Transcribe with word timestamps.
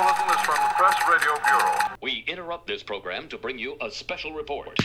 bulletin 0.00 0.30
is 0.30 0.40
from 0.46 0.54
the 0.54 0.74
Press 0.76 0.96
Radio 1.10 1.34
Bureau. 1.44 1.76
We 2.00 2.24
interrupt 2.26 2.66
this 2.66 2.82
program 2.82 3.28
to 3.28 3.36
bring 3.36 3.58
you 3.58 3.76
a 3.82 3.90
special 3.90 4.32
report. 4.32 4.78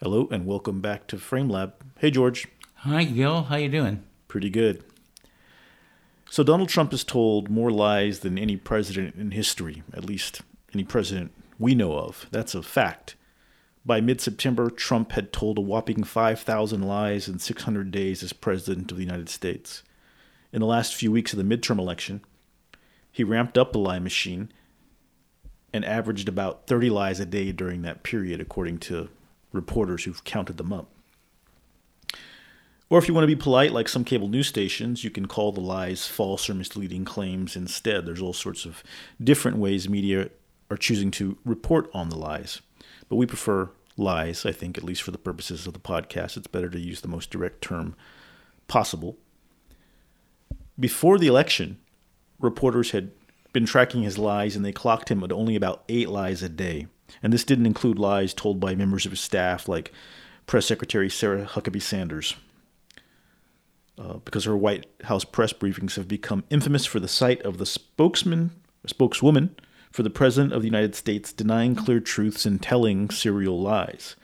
Hello 0.00 0.28
and 0.30 0.46
welcome 0.46 0.80
back 0.80 1.08
to 1.08 1.16
FrameLab. 1.16 1.72
Hey 1.98 2.12
George, 2.12 2.46
Hi, 2.76 3.04
Gil. 3.04 3.44
How 3.44 3.56
you 3.56 3.68
doing? 3.68 4.04
Pretty 4.32 4.48
good. 4.48 4.82
So 6.30 6.42
Donald 6.42 6.70
Trump 6.70 6.92
has 6.92 7.04
told 7.04 7.50
more 7.50 7.70
lies 7.70 8.20
than 8.20 8.38
any 8.38 8.56
president 8.56 9.14
in 9.14 9.32
history, 9.32 9.82
at 9.92 10.06
least 10.06 10.40
any 10.72 10.84
president 10.84 11.32
we 11.58 11.74
know 11.74 11.98
of. 11.98 12.28
That's 12.30 12.54
a 12.54 12.62
fact. 12.62 13.14
By 13.84 14.00
mid-September, 14.00 14.70
Trump 14.70 15.12
had 15.12 15.34
told 15.34 15.58
a 15.58 15.60
whopping 15.60 16.02
5,000 16.02 16.80
lies 16.80 17.28
in 17.28 17.40
600 17.40 17.90
days 17.90 18.22
as 18.22 18.32
president 18.32 18.90
of 18.90 18.96
the 18.96 19.04
United 19.04 19.28
States. 19.28 19.82
In 20.50 20.60
the 20.60 20.66
last 20.66 20.94
few 20.94 21.12
weeks 21.12 21.34
of 21.34 21.38
the 21.38 21.44
midterm 21.44 21.78
election, 21.78 22.22
he 23.10 23.24
ramped 23.24 23.58
up 23.58 23.74
the 23.74 23.78
lie 23.78 23.98
machine 23.98 24.50
and 25.74 25.84
averaged 25.84 26.26
about 26.26 26.66
30 26.66 26.88
lies 26.88 27.20
a 27.20 27.26
day 27.26 27.52
during 27.52 27.82
that 27.82 28.02
period, 28.02 28.40
according 28.40 28.78
to 28.78 29.10
reporters 29.52 30.04
who've 30.04 30.24
counted 30.24 30.56
them 30.56 30.72
up. 30.72 30.88
Or 32.92 32.98
if 32.98 33.08
you 33.08 33.14
want 33.14 33.22
to 33.22 33.34
be 33.34 33.42
polite, 33.42 33.72
like 33.72 33.88
some 33.88 34.04
cable 34.04 34.28
news 34.28 34.48
stations, 34.48 35.02
you 35.02 35.08
can 35.08 35.26
call 35.26 35.50
the 35.50 35.62
lies 35.62 36.06
false 36.06 36.50
or 36.50 36.52
misleading 36.52 37.06
claims 37.06 37.56
instead. 37.56 38.04
There's 38.04 38.20
all 38.20 38.34
sorts 38.34 38.66
of 38.66 38.82
different 39.18 39.56
ways 39.56 39.88
media 39.88 40.28
are 40.70 40.76
choosing 40.76 41.10
to 41.12 41.38
report 41.42 41.88
on 41.94 42.10
the 42.10 42.18
lies. 42.18 42.60
But 43.08 43.16
we 43.16 43.24
prefer 43.24 43.70
lies, 43.96 44.44
I 44.44 44.52
think, 44.52 44.76
at 44.76 44.84
least 44.84 45.00
for 45.00 45.10
the 45.10 45.16
purposes 45.16 45.66
of 45.66 45.72
the 45.72 45.80
podcast. 45.80 46.36
It's 46.36 46.46
better 46.46 46.68
to 46.68 46.78
use 46.78 47.00
the 47.00 47.08
most 47.08 47.30
direct 47.30 47.62
term 47.62 47.96
possible. 48.68 49.16
Before 50.78 51.16
the 51.16 51.28
election, 51.28 51.78
reporters 52.40 52.90
had 52.90 53.12
been 53.54 53.64
tracking 53.64 54.02
his 54.02 54.18
lies 54.18 54.54
and 54.54 54.66
they 54.66 54.70
clocked 54.70 55.10
him 55.10 55.24
at 55.24 55.32
only 55.32 55.56
about 55.56 55.82
eight 55.88 56.10
lies 56.10 56.42
a 56.42 56.48
day. 56.50 56.88
And 57.22 57.32
this 57.32 57.44
didn't 57.44 57.64
include 57.64 57.98
lies 57.98 58.34
told 58.34 58.60
by 58.60 58.74
members 58.74 59.06
of 59.06 59.12
his 59.12 59.20
staff, 59.20 59.66
like 59.66 59.92
Press 60.44 60.66
Secretary 60.66 61.08
Sarah 61.08 61.46
Huckabee 61.46 61.80
Sanders 61.80 62.34
uh, 63.98 64.14
because 64.24 64.44
her 64.44 64.56
White 64.56 64.86
House 65.04 65.24
press 65.24 65.52
briefings 65.52 65.96
have 65.96 66.08
become 66.08 66.44
infamous 66.50 66.86
for 66.86 67.00
the 67.00 67.08
sight 67.08 67.42
of 67.42 67.58
the 67.58 67.66
spokesman, 67.66 68.50
spokeswoman 68.86 69.54
for 69.90 70.02
the 70.02 70.10
President 70.10 70.52
of 70.52 70.62
the 70.62 70.68
United 70.68 70.94
States 70.94 71.32
denying 71.32 71.74
clear 71.74 72.00
truths 72.00 72.46
and 72.46 72.62
telling 72.62 73.10
serial 73.10 73.60
lies. 73.60 74.16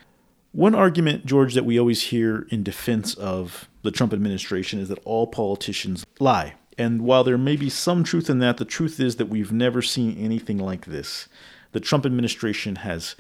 One 0.53 0.75
argument, 0.75 1.27
George, 1.27 1.55
that 1.55 1.67
we 1.67 1.79
always 1.79 2.05
hear 2.05 2.47
in 2.51 2.63
defense 2.63 3.15
of 3.15 3.69
the 3.83 3.91
Trump 3.91 4.13
administration 4.13 4.81
is 4.81 4.89
that 4.89 4.99
all 5.05 5.27
politicians 5.27 6.07
lie. 6.19 6.55
And 6.79 7.03
while 7.03 7.23
there 7.23 7.37
may 7.37 7.57
be 7.57 7.69
some 7.69 8.03
truth 8.03 8.31
in 8.31 8.39
that, 8.39 8.57
the 8.57 8.65
truth 8.65 8.99
is 8.99 9.17
that 9.17 9.29
we've 9.29 9.53
never 9.53 9.83
seen 9.83 10.17
anything 10.17 10.59
like 10.59 10.87
this. 10.87 11.29
The 11.73 11.81
Trump 11.81 12.07
administration 12.07 12.77
has 12.77 13.15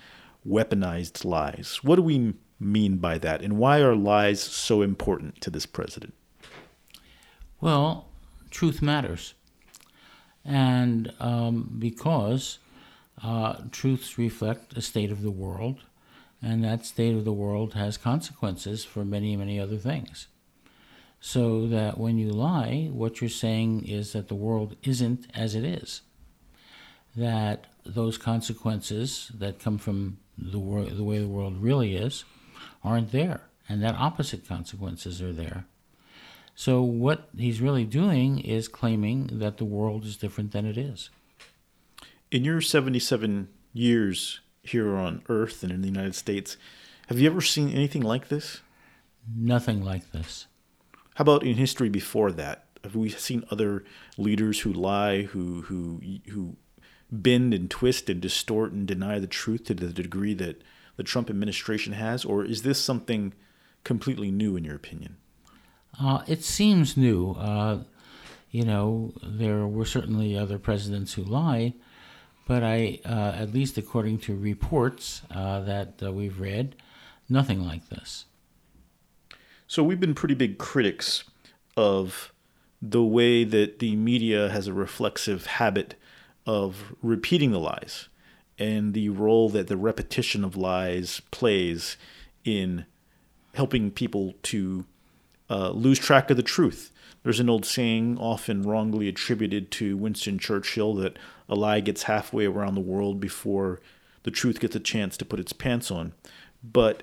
weaponized 0.46 1.24
lies. 1.24 1.80
What 1.82 1.96
do 1.96 2.02
we 2.02 2.34
mean 2.58 2.96
by 2.96 3.18
that? 3.18 3.42
And 3.42 3.58
why 3.58 3.80
are 3.80 3.94
lies 3.94 4.40
so 4.40 4.80
important 4.80 5.40
to 5.42 5.50
this 5.50 5.66
president? 5.66 6.14
Well, 7.60 8.08
truth 8.50 8.80
matters. 8.82 9.34
And 10.44 11.12
um, 11.20 11.76
because 11.78 12.58
uh, 13.22 13.56
truths 13.72 14.16
reflect 14.16 14.76
a 14.76 14.82
state 14.82 15.10
of 15.10 15.22
the 15.22 15.30
world, 15.30 15.80
and 16.40 16.62
that 16.62 16.86
state 16.86 17.14
of 17.14 17.24
the 17.24 17.32
world 17.32 17.74
has 17.74 17.96
consequences 17.96 18.84
for 18.84 19.04
many, 19.04 19.36
many 19.36 19.58
other 19.58 19.76
things. 19.76 20.28
So 21.20 21.66
that 21.66 21.98
when 21.98 22.16
you 22.16 22.30
lie, 22.30 22.90
what 22.92 23.20
you're 23.20 23.28
saying 23.28 23.86
is 23.86 24.12
that 24.12 24.28
the 24.28 24.36
world 24.36 24.76
isn't 24.84 25.26
as 25.34 25.56
it 25.56 25.64
is. 25.64 26.02
That 27.16 27.66
those 27.84 28.16
consequences 28.18 29.32
that 29.34 29.58
come 29.58 29.78
from 29.78 30.18
the, 30.36 30.60
wor- 30.60 30.84
the 30.84 31.02
way 31.02 31.18
the 31.18 31.26
world 31.26 31.60
really 31.60 31.96
is 31.96 32.24
aren't 32.84 33.10
there, 33.10 33.40
and 33.68 33.82
that 33.82 33.96
opposite 33.96 34.46
consequences 34.46 35.20
are 35.20 35.32
there. 35.32 35.64
So, 36.58 36.82
what 36.82 37.28
he's 37.38 37.60
really 37.60 37.84
doing 37.84 38.40
is 38.40 38.66
claiming 38.66 39.28
that 39.30 39.58
the 39.58 39.64
world 39.64 40.04
is 40.04 40.16
different 40.16 40.50
than 40.50 40.66
it 40.66 40.76
is. 40.76 41.08
In 42.32 42.42
your 42.42 42.60
77 42.60 43.48
years 43.72 44.40
here 44.64 44.96
on 44.96 45.22
Earth 45.28 45.62
and 45.62 45.70
in 45.70 45.82
the 45.82 45.86
United 45.86 46.16
States, 46.16 46.56
have 47.06 47.20
you 47.20 47.30
ever 47.30 47.40
seen 47.40 47.70
anything 47.70 48.02
like 48.02 48.26
this? 48.26 48.60
Nothing 49.32 49.84
like 49.84 50.10
this. 50.10 50.48
How 51.14 51.22
about 51.22 51.44
in 51.44 51.54
history 51.54 51.88
before 51.88 52.32
that? 52.32 52.64
Have 52.82 52.96
we 52.96 53.08
seen 53.10 53.44
other 53.52 53.84
leaders 54.16 54.58
who 54.58 54.72
lie, 54.72 55.22
who 55.22 55.62
who 55.62 56.00
who 56.30 56.56
bend 57.12 57.54
and 57.54 57.70
twist 57.70 58.10
and 58.10 58.20
distort 58.20 58.72
and 58.72 58.84
deny 58.84 59.20
the 59.20 59.28
truth 59.28 59.62
to 59.66 59.74
the 59.74 59.92
degree 59.92 60.34
that 60.34 60.60
the 60.96 61.04
Trump 61.04 61.30
administration 61.30 61.92
has, 61.92 62.24
or 62.24 62.44
is 62.44 62.62
this 62.62 62.82
something 62.82 63.32
completely 63.84 64.32
new 64.32 64.56
in 64.56 64.64
your 64.64 64.74
opinion? 64.74 65.18
Uh, 66.00 66.22
it 66.26 66.44
seems 66.44 66.96
new. 66.96 67.32
Uh, 67.32 67.80
you 68.50 68.64
know, 68.64 69.12
there 69.22 69.66
were 69.66 69.84
certainly 69.84 70.36
other 70.36 70.58
presidents 70.58 71.14
who 71.14 71.22
lied, 71.22 71.74
but 72.46 72.62
I, 72.62 73.00
uh, 73.04 73.34
at 73.36 73.52
least 73.52 73.76
according 73.76 74.18
to 74.20 74.36
reports 74.36 75.22
uh, 75.30 75.60
that 75.60 76.00
uh, 76.02 76.12
we've 76.12 76.40
read, 76.40 76.76
nothing 77.28 77.66
like 77.66 77.88
this. 77.88 78.24
So 79.66 79.82
we've 79.82 80.00
been 80.00 80.14
pretty 80.14 80.34
big 80.34 80.56
critics 80.56 81.24
of 81.76 82.32
the 82.80 83.02
way 83.02 83.44
that 83.44 83.80
the 83.80 83.96
media 83.96 84.48
has 84.48 84.66
a 84.66 84.72
reflexive 84.72 85.46
habit 85.46 85.94
of 86.46 86.94
repeating 87.02 87.50
the 87.50 87.58
lies 87.58 88.08
and 88.58 88.94
the 88.94 89.10
role 89.10 89.48
that 89.50 89.66
the 89.66 89.76
repetition 89.76 90.44
of 90.44 90.56
lies 90.56 91.20
plays 91.30 91.96
in 92.44 92.86
helping 93.54 93.90
people 93.90 94.34
to 94.42 94.86
uh, 95.50 95.70
lose 95.70 95.98
track 95.98 96.30
of 96.30 96.36
the 96.36 96.42
truth. 96.42 96.92
There's 97.22 97.40
an 97.40 97.50
old 97.50 97.66
saying, 97.66 98.18
often 98.18 98.62
wrongly 98.62 99.08
attributed 99.08 99.70
to 99.72 99.96
Winston 99.96 100.38
Churchill, 100.38 100.94
that 100.94 101.18
a 101.48 101.54
lie 101.54 101.80
gets 101.80 102.04
halfway 102.04 102.46
around 102.46 102.74
the 102.74 102.80
world 102.80 103.20
before 103.20 103.80
the 104.22 104.30
truth 104.30 104.60
gets 104.60 104.76
a 104.76 104.80
chance 104.80 105.16
to 105.16 105.24
put 105.24 105.40
its 105.40 105.52
pants 105.52 105.90
on. 105.90 106.12
But 106.62 107.02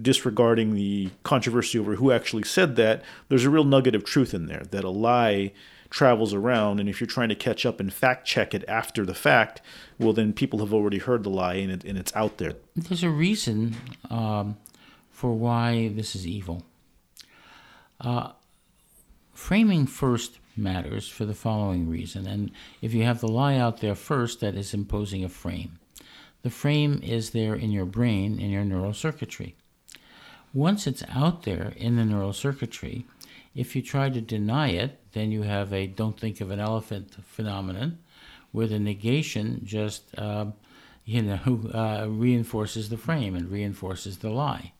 disregarding 0.00 0.74
the 0.74 1.10
controversy 1.22 1.78
over 1.78 1.96
who 1.96 2.12
actually 2.12 2.44
said 2.44 2.76
that, 2.76 3.02
there's 3.28 3.44
a 3.44 3.50
real 3.50 3.64
nugget 3.64 3.94
of 3.94 4.04
truth 4.04 4.32
in 4.32 4.46
there 4.46 4.62
that 4.70 4.84
a 4.84 4.90
lie 4.90 5.52
travels 5.90 6.32
around, 6.32 6.78
and 6.78 6.88
if 6.88 7.00
you're 7.00 7.08
trying 7.08 7.28
to 7.28 7.34
catch 7.34 7.66
up 7.66 7.80
and 7.80 7.92
fact 7.92 8.24
check 8.26 8.54
it 8.54 8.64
after 8.68 9.04
the 9.04 9.14
fact, 9.14 9.60
well, 9.98 10.12
then 10.12 10.32
people 10.32 10.60
have 10.60 10.72
already 10.72 10.98
heard 10.98 11.24
the 11.24 11.30
lie 11.30 11.54
and, 11.54 11.72
it, 11.72 11.84
and 11.84 11.98
it's 11.98 12.14
out 12.14 12.38
there. 12.38 12.54
There's 12.76 13.02
a 13.02 13.10
reason 13.10 13.74
um, 14.08 14.56
for 15.20 15.34
why 15.34 15.88
this 15.88 16.16
is 16.16 16.26
evil. 16.26 16.62
Uh, 18.00 18.32
framing 19.34 19.86
first 19.86 20.38
matters 20.56 21.08
for 21.08 21.26
the 21.26 21.34
following 21.34 21.90
reason, 21.90 22.26
and 22.26 22.50
if 22.80 22.94
you 22.94 23.04
have 23.04 23.20
the 23.20 23.28
lie 23.28 23.56
out 23.56 23.82
there 23.82 23.94
first, 23.94 24.40
that 24.40 24.54
is 24.54 24.72
imposing 24.72 25.22
a 25.22 25.28
frame. 25.28 25.78
The 26.40 26.48
frame 26.48 27.02
is 27.02 27.30
there 27.30 27.54
in 27.54 27.70
your 27.70 27.84
brain, 27.84 28.40
in 28.40 28.48
your 28.48 28.64
neural 28.64 28.94
circuitry. 28.94 29.56
Once 30.54 30.86
it's 30.86 31.04
out 31.10 31.42
there 31.42 31.74
in 31.76 31.96
the 31.96 32.04
neural 32.06 32.32
circuitry, 32.32 33.04
if 33.54 33.76
you 33.76 33.82
try 33.82 34.08
to 34.08 34.22
deny 34.22 34.68
it, 34.68 35.00
then 35.12 35.30
you 35.30 35.42
have 35.42 35.70
a 35.70 35.86
don't 35.86 36.18
think 36.18 36.40
of 36.40 36.50
an 36.50 36.60
elephant 36.60 37.14
phenomenon 37.26 37.98
where 38.52 38.68
the 38.68 38.78
negation 38.78 39.60
just, 39.64 40.04
uh, 40.16 40.46
you 41.04 41.20
know, 41.20 41.70
uh, 41.74 42.06
reinforces 42.08 42.88
the 42.88 42.96
frame 42.96 43.34
and 43.34 43.50
reinforces 43.50 44.20
the 44.20 44.30
lie. 44.30 44.72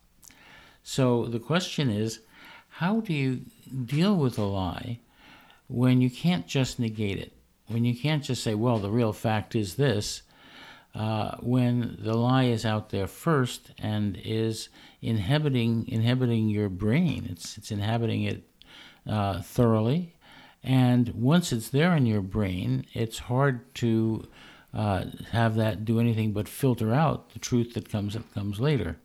So 0.82 1.26
the 1.26 1.40
question 1.40 1.90
is, 1.90 2.20
how 2.68 3.00
do 3.00 3.12
you 3.12 3.42
deal 3.84 4.16
with 4.16 4.38
a 4.38 4.44
lie 4.44 5.00
when 5.68 6.00
you 6.00 6.10
can't 6.10 6.46
just 6.46 6.78
negate 6.78 7.18
it? 7.18 7.32
When 7.66 7.84
you 7.84 7.94
can't 7.94 8.24
just 8.24 8.42
say, 8.42 8.54
well, 8.54 8.78
the 8.78 8.90
real 8.90 9.12
fact 9.12 9.54
is 9.54 9.76
this, 9.76 10.22
uh, 10.94 11.36
when 11.40 11.96
the 12.00 12.14
lie 12.14 12.44
is 12.44 12.64
out 12.64 12.90
there 12.90 13.06
first 13.06 13.70
and 13.78 14.20
is 14.24 14.68
inhabiting 15.00 15.86
inhabiting 15.88 16.48
your 16.48 16.68
brain. 16.68 17.28
It's 17.30 17.56
it's 17.56 17.70
inhabiting 17.70 18.24
it 18.24 18.42
uh, 19.06 19.40
thoroughly, 19.42 20.16
and 20.64 21.10
once 21.10 21.52
it's 21.52 21.68
there 21.68 21.94
in 21.94 22.06
your 22.06 22.22
brain, 22.22 22.86
it's 22.92 23.18
hard 23.18 23.72
to 23.76 24.28
uh, 24.74 25.04
have 25.30 25.54
that 25.56 25.84
do 25.84 26.00
anything 26.00 26.32
but 26.32 26.48
filter 26.48 26.92
out 26.92 27.30
the 27.30 27.38
truth 27.38 27.74
that 27.74 27.88
comes 27.88 28.14
that 28.14 28.34
comes 28.34 28.58
later. 28.60 28.96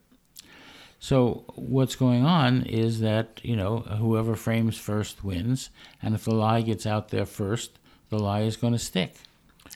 So 1.00 1.44
what's 1.56 1.96
going 1.96 2.26
on 2.26 2.64
is 2.64 3.00
that 3.02 3.40
you 3.44 3.56
know 3.56 3.80
whoever 3.80 4.36
frames 4.36 4.78
first 4.78 5.24
wins, 5.24 5.70
and 6.02 6.16
if 6.16 6.26
the 6.26 6.34
lie 6.34 6.62
gets 6.62 6.86
out 6.86 7.10
there 7.10 7.26
first, 7.26 7.78
the 8.10 8.20
lie 8.20 8.42
is 8.42 8.58
going 8.58 8.74
to 8.74 8.80
stick. 8.80 9.16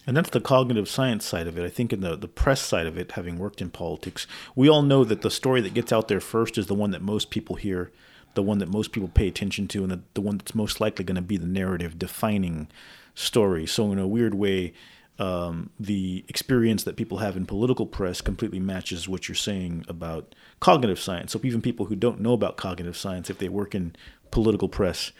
And 0.07 0.15
that's 0.17 0.29
the 0.29 0.41
cognitive 0.41 0.89
science 0.89 1.25
side 1.25 1.47
of 1.47 1.57
it. 1.57 1.63
I 1.63 1.69
think 1.69 1.93
in 1.93 2.01
the, 2.01 2.15
the 2.15 2.27
press 2.27 2.61
side 2.61 2.87
of 2.87 2.97
it, 2.97 3.11
having 3.11 3.37
worked 3.37 3.61
in 3.61 3.69
politics, 3.69 4.25
we 4.55 4.69
all 4.69 4.81
know 4.81 5.03
that 5.03 5.21
the 5.21 5.29
story 5.29 5.61
that 5.61 5.73
gets 5.73 5.91
out 5.91 6.07
there 6.07 6.19
first 6.19 6.57
is 6.57 6.67
the 6.67 6.73
one 6.73 6.91
that 6.91 7.01
most 7.01 7.29
people 7.29 7.57
hear, 7.57 7.91
the 8.33 8.43
one 8.43 8.59
that 8.59 8.69
most 8.69 8.91
people 8.91 9.09
pay 9.09 9.27
attention 9.27 9.67
to, 9.67 9.83
and 9.83 9.91
the, 9.91 10.01
the 10.13 10.21
one 10.21 10.37
that's 10.37 10.55
most 10.55 10.79
likely 10.79 11.05
going 11.05 11.15
to 11.15 11.21
be 11.21 11.37
the 11.37 11.45
narrative 11.45 11.99
defining 11.99 12.67
story. 13.13 13.65
So, 13.65 13.91
in 13.91 13.99
a 13.99 14.07
weird 14.07 14.33
way, 14.33 14.73
um, 15.19 15.69
the 15.79 16.23
experience 16.27 16.83
that 16.83 16.95
people 16.95 17.19
have 17.19 17.35
in 17.35 17.45
political 17.45 17.85
press 17.85 18.21
completely 18.21 18.59
matches 18.59 19.07
what 19.07 19.27
you're 19.27 19.35
saying 19.35 19.85
about 19.87 20.33
cognitive 20.59 20.99
science. 20.99 21.33
So, 21.33 21.41
even 21.43 21.61
people 21.61 21.87
who 21.87 21.95
don't 21.95 22.21
know 22.21 22.33
about 22.33 22.57
cognitive 22.57 22.97
science, 22.97 23.29
if 23.29 23.37
they 23.37 23.49
work 23.49 23.75
in 23.75 23.95
political 24.31 24.69
press, 24.69 25.11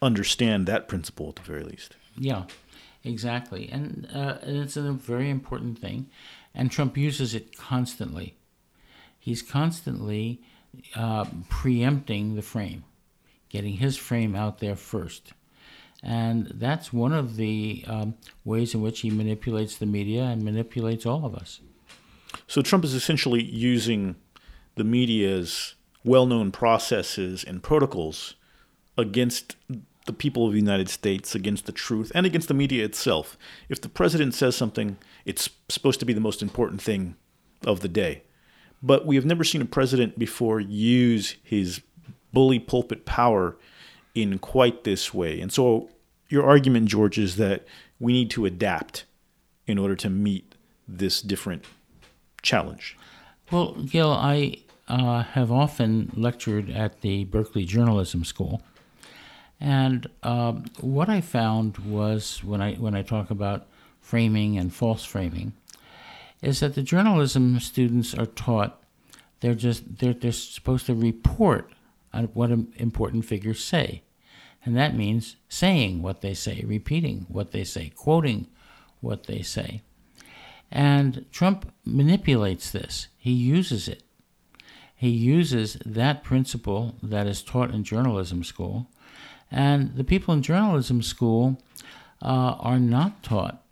understand 0.00 0.66
that 0.66 0.88
principle 0.88 1.28
at 1.28 1.36
the 1.36 1.42
very 1.42 1.62
least. 1.62 1.96
Yeah. 2.16 2.44
Exactly, 3.06 3.68
and, 3.70 4.08
uh, 4.14 4.38
and 4.40 4.56
it's 4.56 4.78
a 4.78 4.92
very 4.92 5.28
important 5.28 5.78
thing, 5.78 6.08
and 6.54 6.70
Trump 6.70 6.96
uses 6.96 7.34
it 7.34 7.54
constantly. 7.54 8.34
He's 9.18 9.42
constantly 9.42 10.40
uh, 10.96 11.26
preempting 11.50 12.34
the 12.34 12.42
frame, 12.42 12.84
getting 13.50 13.74
his 13.74 13.98
frame 13.98 14.34
out 14.34 14.60
there 14.60 14.74
first, 14.74 15.34
and 16.04 16.46
that's 16.54 16.92
one 16.92 17.14
of 17.14 17.36
the 17.36 17.82
um, 17.88 18.14
ways 18.44 18.74
in 18.74 18.82
which 18.82 19.00
he 19.00 19.10
manipulates 19.10 19.78
the 19.78 19.86
media 19.86 20.24
and 20.24 20.44
manipulates 20.44 21.06
all 21.06 21.24
of 21.24 21.34
us. 21.34 21.60
So 22.46 22.60
Trump 22.60 22.84
is 22.84 22.92
essentially 22.92 23.42
using 23.42 24.16
the 24.74 24.84
media's 24.84 25.74
well-known 26.04 26.52
processes 26.52 27.42
and 27.42 27.62
protocols 27.62 28.34
against 28.98 29.56
the 30.04 30.12
people 30.12 30.46
of 30.46 30.52
the 30.52 30.58
United 30.58 30.90
States 30.90 31.34
against 31.34 31.64
the 31.64 31.72
truth 31.72 32.12
and 32.14 32.26
against 32.26 32.48
the 32.48 32.54
media 32.54 32.84
itself. 32.84 33.38
If 33.70 33.80
the 33.80 33.88
president 33.88 34.34
says 34.34 34.54
something, 34.54 34.98
it's 35.24 35.48
supposed 35.70 36.00
to 36.00 36.06
be 36.06 36.12
the 36.12 36.20
most 36.20 36.42
important 36.42 36.82
thing 36.82 37.16
of 37.66 37.80
the 37.80 37.88
day. 37.88 38.24
But 38.82 39.06
we 39.06 39.16
have 39.16 39.24
never 39.24 39.44
seen 39.44 39.62
a 39.62 39.66
president 39.66 40.18
before 40.18 40.60
use 40.60 41.36
his 41.42 41.80
bully 42.34 42.58
pulpit 42.58 43.06
power 43.06 43.56
in 44.14 44.38
quite 44.38 44.84
this 44.84 45.12
way. 45.12 45.40
And 45.40 45.52
so 45.52 45.90
your 46.28 46.44
argument, 46.44 46.88
George, 46.88 47.18
is 47.18 47.36
that 47.36 47.66
we 47.98 48.12
need 48.12 48.30
to 48.30 48.44
adapt 48.44 49.04
in 49.66 49.78
order 49.78 49.96
to 49.96 50.10
meet 50.10 50.54
this 50.86 51.22
different 51.22 51.64
challenge. 52.42 52.96
Well, 53.50 53.72
Gil, 53.72 54.10
I 54.10 54.58
uh, 54.88 55.22
have 55.22 55.50
often 55.50 56.12
lectured 56.14 56.70
at 56.70 57.00
the 57.00 57.24
Berkeley 57.24 57.64
Journalism 57.64 58.24
School 58.24 58.62
and 59.64 60.08
um, 60.22 60.66
what 60.80 61.08
I 61.08 61.22
found 61.22 61.78
was 61.78 62.44
when 62.44 62.60
I 62.60 62.74
when 62.74 62.94
I 62.94 63.00
talk 63.00 63.30
about 63.30 63.66
framing 64.00 64.58
and 64.58 64.72
false 64.72 65.04
framing, 65.04 65.54
is 66.42 66.60
that 66.60 66.74
the 66.74 66.82
journalism 66.82 67.58
students 67.60 68.14
are 68.14 68.26
taught 68.26 68.82
they're 69.40 69.54
just 69.54 69.98
they're 69.98 70.12
they're 70.12 70.32
supposed 70.32 70.84
to 70.86 70.94
report 70.94 71.70
on 72.12 72.24
what 72.34 72.50
important 72.50 73.24
figures 73.24 73.64
say, 73.64 74.02
and 74.64 74.76
that 74.76 74.96
means 74.96 75.36
saying 75.48 76.02
what 76.02 76.20
they 76.20 76.34
say, 76.34 76.64
repeating 76.66 77.26
what 77.28 77.52
they 77.52 77.64
say, 77.64 77.90
quoting 77.94 78.46
what 79.00 79.24
they 79.24 79.42
say. 79.42 79.82
And 80.70 81.26
Trump 81.30 81.72
manipulates 81.84 82.70
this. 82.70 83.08
He 83.16 83.32
uses 83.32 83.88
it. 83.88 84.02
He 84.96 85.10
uses 85.10 85.76
that 85.84 86.24
principle 86.24 86.96
that 87.02 87.26
is 87.26 87.42
taught 87.42 87.70
in 87.72 87.84
journalism 87.84 88.42
school 88.42 88.88
and 89.54 89.94
the 89.94 90.04
people 90.04 90.34
in 90.34 90.42
journalism 90.42 91.00
school 91.00 91.62
uh, 92.20 92.56
are 92.58 92.80
not 92.80 93.22
taught 93.22 93.62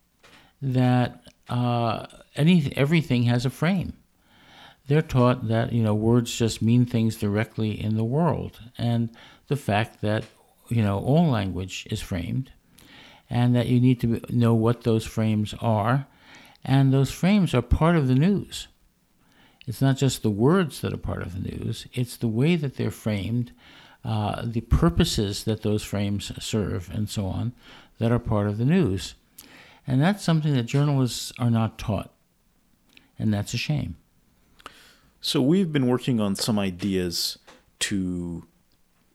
that 0.61 1.23
uh, 1.49 2.07
any 2.37 2.73
everything 2.77 3.25
has 3.25 3.45
a 3.45 3.51
frame. 3.51 3.95
They're 4.87 5.03
taught 5.03 5.49
that 5.49 5.73
you 5.73 5.83
know 5.83 5.95
words 5.95 6.37
just 6.37 6.63
mean 6.63 6.87
things 6.87 7.17
directly 7.17 7.83
in 7.83 7.97
the 7.97 8.05
world, 8.05 8.61
and 8.79 9.11
the 9.49 9.57
fact 9.57 10.01
that 10.03 10.25
you 10.73 10.83
know 10.83 10.99
all 10.99 11.29
language 11.29 11.87
is 11.91 12.01
framed, 12.01 12.51
and 13.29 13.55
that 13.55 13.67
you 13.67 13.81
need 13.81 14.01
to 14.01 14.21
know 14.31 14.55
what 14.55 14.83
those 14.83 15.05
frames 15.05 15.55
are, 15.61 16.07
and 16.65 16.93
those 16.93 17.11
frames 17.11 17.55
are 17.55 17.63
part 17.63 17.97
of 17.97 18.09
the 18.09 18.15
news. 18.15 18.69
It's 19.67 19.81
not 19.81 19.97
just 19.97 20.23
the 20.23 20.31
words 20.31 20.81
that 20.81 20.93
are 20.93 20.99
part 20.99 21.23
of 21.23 21.35
the 21.35 21.51
news; 21.51 21.87
it's 21.93 22.17
the 22.17 22.29
way 22.29 22.57
that 22.57 22.77
they're 22.77 22.91
framed 22.91 23.53
uh, 24.05 24.43
the 24.45 24.63
purposes 24.63 25.45
that 25.45 25.63
those 25.63 25.85
frames 25.85 26.33
serve, 26.45 26.91
and 26.93 27.09
so 27.09 27.27
on, 27.27 27.53
that 27.99 28.11
are 28.11 28.19
part 28.19 28.49
of 28.49 28.59
the 28.59 28.65
news. 28.65 29.15
And 29.87 30.01
that's 30.01 30.25
something 30.25 30.55
that 30.55 30.65
journalists 30.65 31.33
are 31.39 31.51
not 31.51 31.79
taught. 31.79 32.13
And 33.19 33.33
that's 33.33 33.55
a 33.55 33.59
shame. 33.59 33.97
So 35.21 35.41
we've 35.41 35.73
been 35.73 35.87
working 35.87 36.21
on 36.21 36.35
some 36.35 36.59
ideas 36.59 37.39
to 37.81 38.45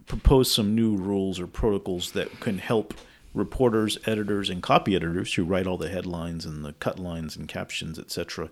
propose 0.07 0.51
some 0.51 0.73
new 0.73 0.95
rules 0.95 1.39
or 1.39 1.47
protocols 1.47 2.11
that 2.13 2.39
can 2.39 2.57
help 2.57 2.93
reporters, 3.33 3.97
editors, 4.05 4.49
and 4.49 4.63
copy 4.63 4.95
editors 4.95 5.33
who 5.35 5.43
write 5.43 5.67
all 5.67 5.77
the 5.77 5.89
headlines 5.89 6.45
and 6.45 6.65
the 6.65 6.73
cut 6.73 6.97
lines 6.97 7.35
and 7.35 7.47
captions, 7.47 7.99
etc., 7.99 8.49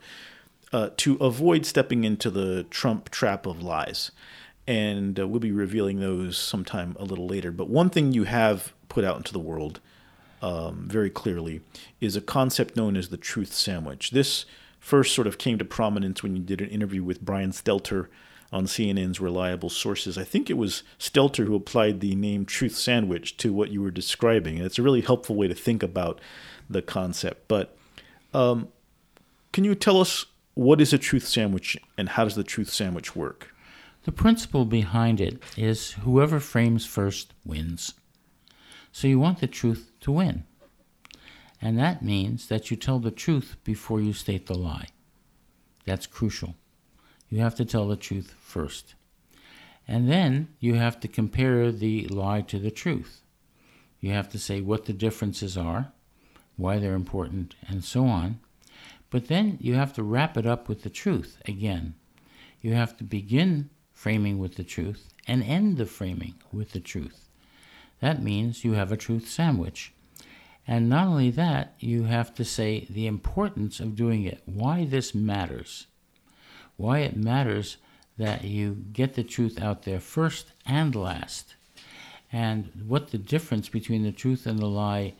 uh, 0.71 0.89
to 0.97 1.15
avoid 1.15 1.65
stepping 1.65 2.03
into 2.03 2.29
the 2.29 2.63
Trump 2.69 3.09
trap 3.09 3.45
of 3.45 3.63
lies 3.63 4.11
and 4.67 5.19
uh, 5.19 5.27
we'll 5.27 5.39
be 5.39 5.51
revealing 5.51 5.99
those 5.99 6.37
sometime 6.37 6.95
a 6.99 7.05
little 7.05 7.27
later. 7.27 7.51
But 7.51 7.69
one 7.69 7.89
thing 7.89 8.13
you 8.13 8.23
have 8.23 8.73
put 8.89 9.03
out 9.03 9.17
into 9.17 9.33
the 9.33 9.39
world 9.39 9.79
um, 10.41 10.85
very 10.87 11.09
clearly 11.09 11.61
is 12.01 12.15
a 12.15 12.21
concept 12.21 12.75
known 12.75 12.97
as 12.97 13.09
the 13.09 13.17
truth 13.17 13.53
sandwich. 13.53 14.11
This 14.11 14.45
first 14.79 15.13
sort 15.13 15.27
of 15.27 15.37
came 15.37 15.57
to 15.57 15.65
prominence 15.65 16.23
when 16.23 16.35
you 16.35 16.41
did 16.41 16.61
an 16.61 16.69
interview 16.69 17.03
with 17.03 17.21
Brian 17.21 17.51
Stelter 17.51 18.07
on 18.51 18.65
CNN's 18.65 19.19
Reliable 19.19 19.69
Sources. 19.69 20.17
I 20.17 20.23
think 20.23 20.49
it 20.49 20.57
was 20.57 20.83
Stelter 20.99 21.45
who 21.45 21.55
applied 21.55 21.99
the 21.99 22.15
name 22.15 22.45
truth 22.45 22.75
sandwich 22.75 23.37
to 23.37 23.53
what 23.53 23.71
you 23.71 23.81
were 23.81 23.91
describing, 23.91 24.57
and 24.57 24.65
it's 24.65 24.79
a 24.79 24.83
really 24.83 25.01
helpful 25.01 25.35
way 25.35 25.47
to 25.47 25.55
think 25.55 25.83
about 25.83 26.21
the 26.69 26.81
concept. 26.81 27.47
But 27.47 27.77
um, 28.33 28.69
can 29.51 29.63
you 29.63 29.75
tell 29.75 29.99
us 29.99 30.25
what 30.53 30.81
is 30.81 30.93
a 30.93 30.97
truth 30.97 31.27
sandwich 31.27 31.77
and 31.97 32.09
how 32.09 32.23
does 32.23 32.35
the 32.35 32.43
truth 32.43 32.69
sandwich 32.69 33.15
work? 33.15 33.53
The 34.03 34.11
principle 34.11 34.65
behind 34.65 35.19
it 35.19 35.41
is 35.57 35.91
whoever 35.91 36.39
frames 36.39 36.85
first 36.85 37.33
wins. 37.43 37.93
So 38.91 39.07
you 39.07 39.19
want 39.19 39.39
the 39.39 39.47
truth 39.47 39.91
to 40.01 40.11
win. 40.11 40.43
And 41.61 41.79
that 41.79 42.03
means 42.03 42.47
that 42.47 42.69
you 42.69 42.77
tell 42.77 42.99
the 42.99 43.11
truth 43.11 43.57
before 43.63 43.99
you 43.99 44.13
state 44.13 44.45
the 44.45 44.55
lie. 44.55 44.87
That's 45.85 46.05
crucial. 46.05 46.55
You 47.29 47.39
have 47.39 47.55
to 47.55 47.65
tell 47.65 47.87
the 47.87 47.95
truth 47.95 48.35
first. 48.39 48.95
And 49.87 50.09
then 50.09 50.49
you 50.59 50.75
have 50.75 50.99
to 51.01 51.07
compare 51.07 51.71
the 51.71 52.07
lie 52.07 52.41
to 52.41 52.59
the 52.59 52.71
truth. 52.71 53.21
You 53.99 54.11
have 54.11 54.29
to 54.29 54.39
say 54.39 54.61
what 54.61 54.85
the 54.85 54.93
differences 54.93 55.57
are, 55.57 55.91
why 56.57 56.79
they're 56.79 56.93
important, 56.93 57.55
and 57.67 57.83
so 57.83 58.05
on. 58.05 58.39
But 59.09 59.27
then 59.27 59.57
you 59.61 59.75
have 59.75 59.93
to 59.93 60.03
wrap 60.03 60.37
it 60.37 60.45
up 60.45 60.67
with 60.67 60.83
the 60.83 60.89
truth 60.89 61.37
again. 61.45 61.95
You 62.61 62.73
have 62.73 62.97
to 62.97 63.03
begin 63.03 63.69
framing 63.93 64.39
with 64.39 64.55
the 64.55 64.63
truth 64.63 65.13
and 65.27 65.43
end 65.43 65.77
the 65.77 65.85
framing 65.85 66.35
with 66.51 66.71
the 66.71 66.79
truth. 66.79 67.29
That 68.01 68.21
means 68.21 68.63
you 68.63 68.73
have 68.73 68.91
a 68.91 68.97
truth 68.97 69.27
sandwich. 69.27 69.93
And 70.67 70.89
not 70.89 71.07
only 71.07 71.31
that, 71.31 71.75
you 71.79 72.03
have 72.03 72.33
to 72.35 72.45
say 72.45 72.87
the 72.89 73.07
importance 73.07 73.79
of 73.79 73.95
doing 73.95 74.23
it, 74.23 74.41
why 74.45 74.85
this 74.85 75.13
matters, 75.13 75.87
why 76.77 76.99
it 76.99 77.15
matters 77.15 77.77
that 78.17 78.43
you 78.43 78.85
get 78.93 79.13
the 79.13 79.23
truth 79.23 79.61
out 79.61 79.83
there 79.83 79.99
first 79.99 80.51
and 80.65 80.95
last, 80.95 81.55
and 82.31 82.71
what 82.87 83.11
the 83.11 83.17
difference 83.17 83.69
between 83.69 84.03
the 84.03 84.11
truth 84.11 84.45
and 84.45 84.59
the 84.59 84.67
lie 84.67 85.13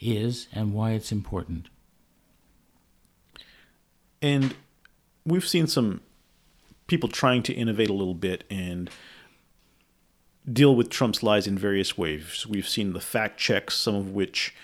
is 0.00 0.48
and 0.52 0.72
why 0.72 0.92
it's 0.92 1.12
important. 1.12 1.68
And 4.22 4.54
we've 5.24 5.46
seen 5.46 5.66
some 5.66 6.00
people 6.86 7.08
trying 7.08 7.42
to 7.44 7.52
innovate 7.52 7.90
a 7.90 7.94
little 7.94 8.14
bit 8.14 8.44
and 8.48 8.90
deal 10.50 10.74
with 10.74 10.90
Trump's 10.90 11.22
lies 11.22 11.46
in 11.46 11.58
various 11.58 11.98
ways. 11.98 12.46
We've 12.48 12.68
seen 12.68 12.92
the 12.92 13.00
fact 13.00 13.38
checks, 13.38 13.74
some 13.74 13.94
of 13.94 14.12
which 14.12 14.54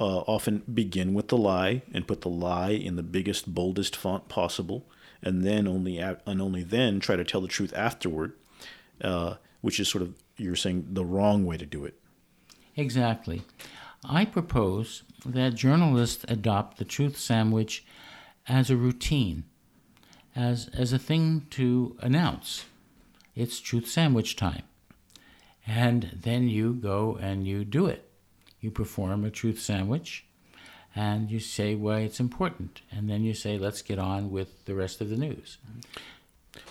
uh, 0.00 0.20
often 0.20 0.62
begin 0.72 1.14
with 1.14 1.28
the 1.28 1.36
lie 1.36 1.82
and 1.92 2.06
put 2.06 2.22
the 2.22 2.30
lie 2.30 2.70
in 2.70 2.96
the 2.96 3.02
biggest, 3.02 3.54
boldest 3.54 3.94
font 3.94 4.28
possible, 4.28 4.86
and 5.26 5.42
then 5.42 5.66
only 5.66 5.98
and 5.98 6.40
only 6.40 6.62
then 6.62 7.00
try 7.00 7.16
to 7.16 7.24
tell 7.24 7.40
the 7.40 7.48
truth 7.48 7.74
afterward, 7.74 8.32
uh, 9.02 9.34
which 9.60 9.80
is 9.80 9.88
sort 9.88 10.02
of 10.02 10.14
you're 10.36 10.54
saying 10.54 10.86
the 10.90 11.04
wrong 11.04 11.44
way 11.44 11.56
to 11.56 11.66
do 11.66 11.84
it. 11.84 11.98
Exactly. 12.76 13.42
I 14.04 14.24
propose 14.24 15.02
that 15.24 15.56
journalists 15.56 16.24
adopt 16.28 16.78
the 16.78 16.84
truth 16.84 17.18
sandwich 17.18 17.84
as 18.46 18.70
a 18.70 18.76
routine 18.76 19.44
as, 20.36 20.68
as 20.72 20.92
a 20.92 20.98
thing 20.98 21.46
to 21.50 21.96
announce. 22.00 22.66
it's 23.34 23.58
truth 23.58 23.88
sandwich 23.88 24.36
time. 24.36 24.62
And 25.66 26.20
then 26.22 26.48
you 26.48 26.74
go 26.74 27.18
and 27.20 27.46
you 27.46 27.64
do 27.64 27.86
it. 27.86 28.08
You 28.60 28.70
perform 28.70 29.24
a 29.24 29.30
truth 29.30 29.58
sandwich 29.58 30.25
and 30.96 31.30
you 31.30 31.38
say 31.38 31.74
why 31.74 32.00
it's 32.00 32.18
important. 32.18 32.80
And 32.90 33.08
then 33.08 33.22
you 33.22 33.34
say, 33.34 33.58
let's 33.58 33.82
get 33.82 33.98
on 33.98 34.30
with 34.30 34.64
the 34.64 34.74
rest 34.74 35.02
of 35.02 35.10
the 35.10 35.16
news. 35.16 35.58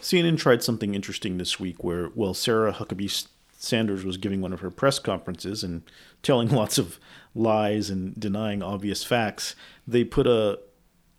CNN 0.01 0.39
tried 0.39 0.63
something 0.63 0.95
interesting 0.95 1.37
this 1.37 1.59
week 1.59 1.83
where, 1.83 2.09
well, 2.15 2.33
Sarah 2.33 2.73
Huckabee 2.73 3.27
Sanders 3.57 4.03
was 4.03 4.17
giving 4.17 4.41
one 4.41 4.51
of 4.51 4.61
her 4.61 4.71
press 4.71 4.97
conferences 4.97 5.63
and 5.63 5.83
telling 6.23 6.49
lots 6.51 6.79
of 6.79 6.99
lies 7.35 7.91
and 7.91 8.19
denying 8.19 8.63
obvious 8.63 9.03
facts. 9.03 9.55
They 9.87 10.03
put 10.03 10.25
a, 10.25 10.59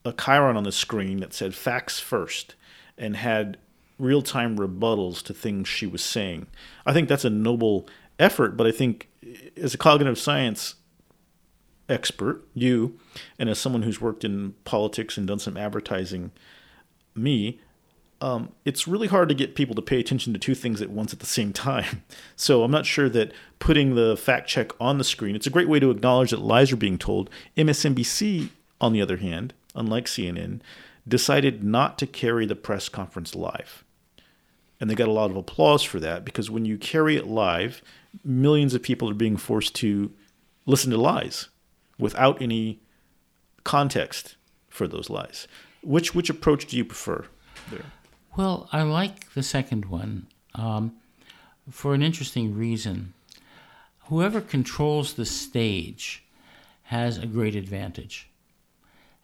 a 0.05 0.13
chyron 0.13 0.57
on 0.57 0.65
the 0.65 0.73
screen 0.73 1.21
that 1.21 1.33
said 1.33 1.55
facts 1.55 2.01
first 2.01 2.57
and 2.99 3.17
had 3.17 3.57
real 4.01 4.21
time 4.21 4.59
rebuttals 4.59 5.23
to 5.23 5.33
things 5.33 5.69
she 5.69 5.87
was 5.87 6.03
saying. 6.03 6.49
I 6.85 6.93
think 6.93 7.09
that's 7.09 7.25
a 7.25 7.31
noble 7.31 7.89
effort, 8.19 8.57
but 8.57 8.67
I 8.67 8.73
think 8.73 9.09
eh, 9.25 9.51
as 9.57 9.75
a 9.75 9.79
cognitive 9.79 10.19
science 10.19 10.75
expert, 11.89 12.47
you, 12.55 12.99
and 13.39 13.49
as 13.49 13.59
someone 13.59 13.83
who's 13.83 14.01
worked 14.01 14.25
in 14.25 14.55
politics 14.65 15.17
and 15.17 15.27
done 15.27 15.39
some 15.39 15.57
advertising, 15.57 16.33
me, 17.15 17.61
um, 18.21 18.53
it's 18.65 18.89
really 18.89 19.09
hard 19.09 19.29
to 19.29 19.35
get 19.35 19.55
people 19.55 19.75
to 19.75 19.83
pay 19.83 20.01
attention 20.01 20.33
to 20.33 20.39
two 20.39 20.55
things 20.55 20.81
at 20.81 20.91
once 20.91 21.13
at 21.13 21.21
the 21.21 21.27
same 21.27 21.53
time. 21.53 22.03
So 22.39 22.63
I'm 22.65 22.71
not 22.71 22.85
sure 22.85 23.09
that 23.09 23.33
putting 23.59 23.95
the 23.95 24.15
fact 24.15 24.47
check 24.47 24.71
on 24.79 24.99
the 24.99 25.05
screen, 25.05 25.35
it's 25.35 25.47
a 25.47 25.51
great 25.51 25.69
way 25.69 25.81
to 25.81 25.91
acknowledge 25.91 26.31
that 26.31 26.41
lies 26.41 26.71
are 26.71 26.77
being 26.77 26.99
told. 26.99 27.31
MSNBC, 27.57 28.51
on 28.79 28.93
the 28.93 29.01
other 29.01 29.17
hand, 29.17 29.55
unlike 29.75 30.05
CNN, 30.05 30.61
decided 31.09 31.65
not 31.65 31.97
to 31.99 32.07
carry 32.07 32.45
the 32.45 32.55
press 32.55 32.91
conference 32.91 33.35
live. 33.35 33.85
And 34.79 34.91
they 34.91 34.95
got 34.95 35.09
a 35.09 35.13
lot 35.13 35.31
of 35.31 35.37
applause 35.37 35.83
for 35.83 35.99
that 36.01 36.27
because 36.27 36.51
when 36.51 36.67
you 36.67 36.77
carry 36.77 37.17
it 37.17 37.27
live, 37.27 37.81
millions 38.23 38.75
of 38.75 38.83
people 38.83 39.09
are 39.09 39.15
being 39.15 39.39
forced 39.39 39.75
to 39.77 40.13
listen 40.67 40.91
to 40.91 40.99
lies 40.99 41.49
without 41.99 42.41
any 42.41 42.81
context 43.65 44.37
for 44.69 44.87
those 44.87 45.11
lies. 45.11 45.49
Which 45.83 46.15
which 46.15 46.31
approach 46.31 46.67
do 46.67 46.77
you 46.77 46.85
prefer 46.85 47.27
there? 47.71 47.85
Well, 48.37 48.69
I 48.73 48.83
like 48.83 49.33
the 49.35 49.43
second 49.43 49.87
one 49.87 50.27
um, 50.55 50.93
for 51.71 51.95
an 51.95 52.03
interesting 52.03 52.55
reason. 52.55 53.15
Whoever 54.09 54.41
controls 54.41 55.15
the 55.15 55.25
stage 55.25 56.25
has 56.85 57.19
a 57.19 57.27
great 57.27 57.57
advantage. 57.57 58.29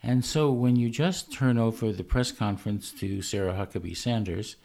And 0.03 0.25
so 0.25 0.51
when 0.51 0.75
you 0.75 0.91
just 0.91 1.33
turn 1.33 1.59
over 1.59 1.93
the 1.93 2.03
press 2.03 2.33
conference 2.33 2.91
to 2.93 3.23
Sarah 3.23 3.53
Huckabee 3.55 3.97
Sanders, 3.97 4.57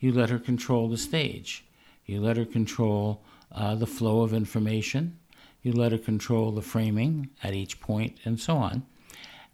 you 0.00 0.12
let 0.12 0.30
her 0.30 0.38
control 0.38 0.88
the 0.88 0.96
stage. 0.96 1.64
You 2.06 2.20
let 2.20 2.38
her 2.38 2.46
control 2.46 3.22
uh, 3.52 3.74
the 3.74 3.86
flow 3.86 4.22
of 4.22 4.32
information. 4.32 5.18
You 5.66 5.72
let 5.72 5.90
her 5.90 5.98
control 5.98 6.52
the 6.52 6.62
framing 6.62 7.30
at 7.42 7.52
each 7.52 7.80
point, 7.80 8.18
and 8.24 8.38
so 8.38 8.56
on. 8.56 8.86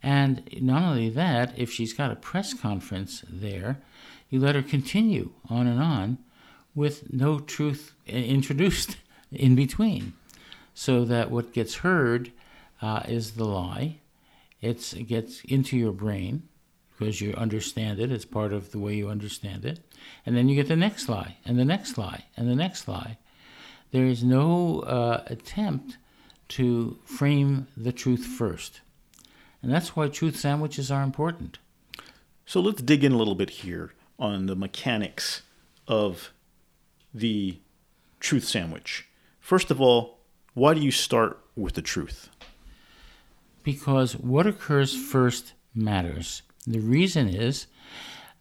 And 0.03 0.47
not 0.61 0.83
only 0.83 1.09
that, 1.09 1.57
if 1.57 1.71
she's 1.71 1.91
got 1.91 2.11
a 2.11 2.15
press 2.15 2.53
conference 2.53 3.23
there, 3.27 3.79
you 4.29 4.39
let 4.39 4.53
her 4.53 4.61
continue 4.61 5.31
on 5.49 5.65
and 5.65 5.81
on 5.81 6.19
with 6.75 7.11
no 7.11 7.39
truth 7.39 7.95
introduced 8.05 8.97
in 9.31 9.55
between. 9.55 10.13
So 10.75 11.03
that 11.03 11.31
what 11.31 11.51
gets 11.51 11.77
heard 11.77 12.31
uh, 12.79 13.01
is 13.07 13.31
the 13.31 13.45
lie. 13.45 13.95
It's, 14.61 14.93
it 14.93 15.05
gets 15.05 15.43
into 15.45 15.75
your 15.75 15.93
brain 15.93 16.43
because 16.95 17.21
you 17.21 17.33
understand 17.33 17.99
it. 17.99 18.11
as 18.11 18.23
part 18.23 18.53
of 18.53 18.71
the 18.71 18.77
way 18.77 18.93
you 18.93 19.09
understand 19.09 19.65
it. 19.65 19.79
And 20.27 20.37
then 20.37 20.47
you 20.47 20.55
get 20.55 20.67
the 20.67 20.75
next 20.75 21.09
lie, 21.09 21.37
and 21.43 21.57
the 21.57 21.65
next 21.65 21.97
lie, 21.97 22.25
and 22.37 22.47
the 22.47 22.55
next 22.55 22.87
lie. 22.87 23.17
There 23.89 24.05
is 24.05 24.23
no 24.23 24.81
uh, 24.81 25.23
attempt 25.25 25.97
to 26.49 26.97
frame 27.05 27.67
the 27.75 27.91
truth 27.91 28.25
first. 28.25 28.81
And 29.61 29.71
that's 29.71 29.95
why 29.95 30.07
truth 30.07 30.37
sandwiches 30.37 30.91
are 30.91 31.03
important. 31.03 31.59
So 32.45 32.59
let's 32.59 32.81
dig 32.81 33.03
in 33.03 33.13
a 33.13 33.17
little 33.17 33.35
bit 33.35 33.49
here 33.49 33.93
on 34.19 34.45
the 34.45 34.55
mechanics 34.55 35.41
of 35.87 36.31
the 37.13 37.59
truth 38.19 38.43
sandwich. 38.43 39.07
First 39.39 39.71
of 39.71 39.79
all, 39.79 40.19
why 40.53 40.73
do 40.73 40.81
you 40.81 40.91
start 40.91 41.39
with 41.55 41.73
the 41.73 41.81
truth? 41.81 42.29
Because 43.63 44.15
what 44.15 44.45
occurs 44.45 44.95
first 44.95 45.53
matters. 45.73 46.41
The 46.67 46.79
reason 46.79 47.27
is, 47.27 47.67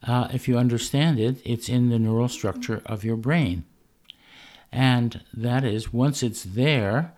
uh, 0.07 0.29
if 0.33 0.49
you 0.49 0.59
understand 0.59 1.19
it, 1.19 1.41
it's 1.45 1.69
in 1.69 1.89
the 1.89 1.99
neural 1.99 2.29
structure 2.29 2.83
of 2.87 3.05
your 3.05 3.17
brain. 3.17 3.65
And 4.71 5.21
that 5.35 5.65
is, 5.65 5.93
once 5.93 6.23
it's 6.23 6.43
there, 6.43 7.15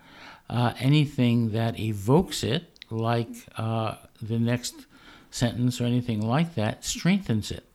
uh, 0.49 0.73
anything 0.79 1.51
that 1.51 1.79
evokes 1.79 2.43
it, 2.43 2.79
like 2.89 3.29
uh, 3.57 3.95
the 4.21 4.39
next 4.39 4.85
sentence 5.31 5.81
or 5.81 5.85
anything 5.85 6.21
like 6.21 6.55
that, 6.55 6.85
strengthens 6.85 7.51
it. 7.51 7.65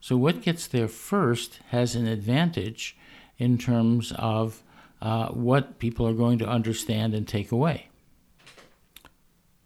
So, 0.00 0.16
what 0.16 0.42
gets 0.42 0.66
there 0.66 0.88
first 0.88 1.60
has 1.68 1.94
an 1.94 2.06
advantage 2.06 2.96
in 3.38 3.58
terms 3.58 4.12
of 4.16 4.62
uh, 5.02 5.28
what 5.28 5.78
people 5.78 6.06
are 6.06 6.12
going 6.12 6.38
to 6.38 6.46
understand 6.46 7.14
and 7.14 7.26
take 7.26 7.50
away. 7.50 7.88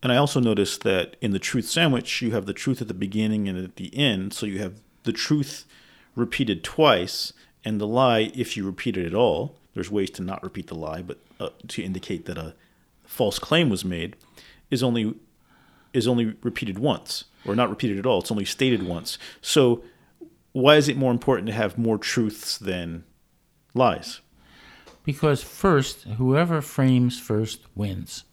And 0.03 0.13
I 0.13 0.17
also 0.17 0.39
noticed 0.39 0.83
that 0.83 1.17
in 1.21 1.33
the 1.33 1.39
truth 1.39 1.67
sandwich, 1.67 2.23
you 2.23 2.31
have 2.33 2.47
the 2.47 2.53
truth 2.53 2.81
at 2.81 2.89
the 2.89 2.95
beginning 2.95 3.49
and 3.49 3.59
at 3.59 3.77
the 3.77 3.97
end. 3.97 4.33
So 4.33 4.47
you 4.47 4.59
have 4.59 4.81
the 5.03 5.13
truth 5.13 5.65
repeated 6.15 6.63
twice 6.63 7.33
and 7.65 7.81
the 7.81 7.87
lie 7.87 8.31
if 8.35 8.57
you 8.57 8.65
repeat 8.65 8.97
it 8.97 9.07
at 9.07 9.15
all. 9.15 9.57
There's 9.75 9.91
ways 9.91 10.11
to 10.11 10.23
not 10.23 10.43
repeat 10.43 10.69
the 10.69 10.75
lie, 10.75 11.03
but 11.03 11.19
uh, 11.41 11.51
to 11.69 11.83
indicate 11.83 12.27
that 12.27 12.39
a 12.39 12.55
false 13.05 13.39
claim 13.39 13.69
was 13.69 13.85
made 13.85 14.17
is 14.71 14.83
only 14.83 15.15
is 15.93 16.09
only 16.09 16.35
repeated 16.43 16.79
once 16.79 17.25
or 17.47 17.55
not 17.55 17.71
repeated 17.71 17.99
at 17.99 18.07
all. 18.07 18.21
It's 18.21 18.33
only 18.33 18.45
stated 18.45 18.83
once. 18.83 19.19
So 19.41 19.85
why 20.53 20.77
is 20.77 20.89
it 20.89 20.97
more 20.97 21.13
important 21.13 21.47
to 21.49 21.53
have 21.53 21.77
more 21.77 21.99
truths 21.99 22.59
than 22.59 23.05
lies? 23.75 24.21
Because 25.05 25.43
first, 25.43 26.03
whoever 26.05 26.61
frames 26.61 27.21
first 27.21 27.61
wins. 27.75 28.25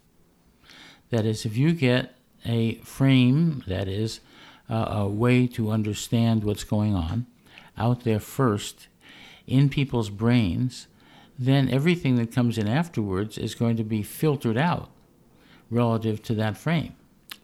That 1.10 1.26
is, 1.26 1.46
if 1.46 1.58
you 1.58 1.74
get 1.74 2.16
a 2.46 2.76
frame, 2.76 3.64
that 3.68 3.88
is, 3.88 4.22
uh, 4.70 4.86
a 4.90 5.08
way 5.08 5.48
to 5.48 5.72
understand 5.72 6.44
what's 6.44 6.64
going 6.64 6.96
on 6.96 7.28
out 7.78 8.04
there 8.04 8.20
first 8.20 8.88
in 9.46 9.68
people's 9.68 10.10
brains, 10.10 10.88
then 11.38 11.70
everything 11.70 12.16
that 12.16 12.32
comes 12.32 12.58
in 12.58 12.68
afterwards 12.68 13.38
is 13.38 13.56
going 13.56 13.78
to 13.78 13.84
be 13.84 14.04
filtered 14.04 14.58
out 14.58 14.90
relative 15.70 16.22
to 16.24 16.36
that 16.36 16.58
frame. 16.58 16.96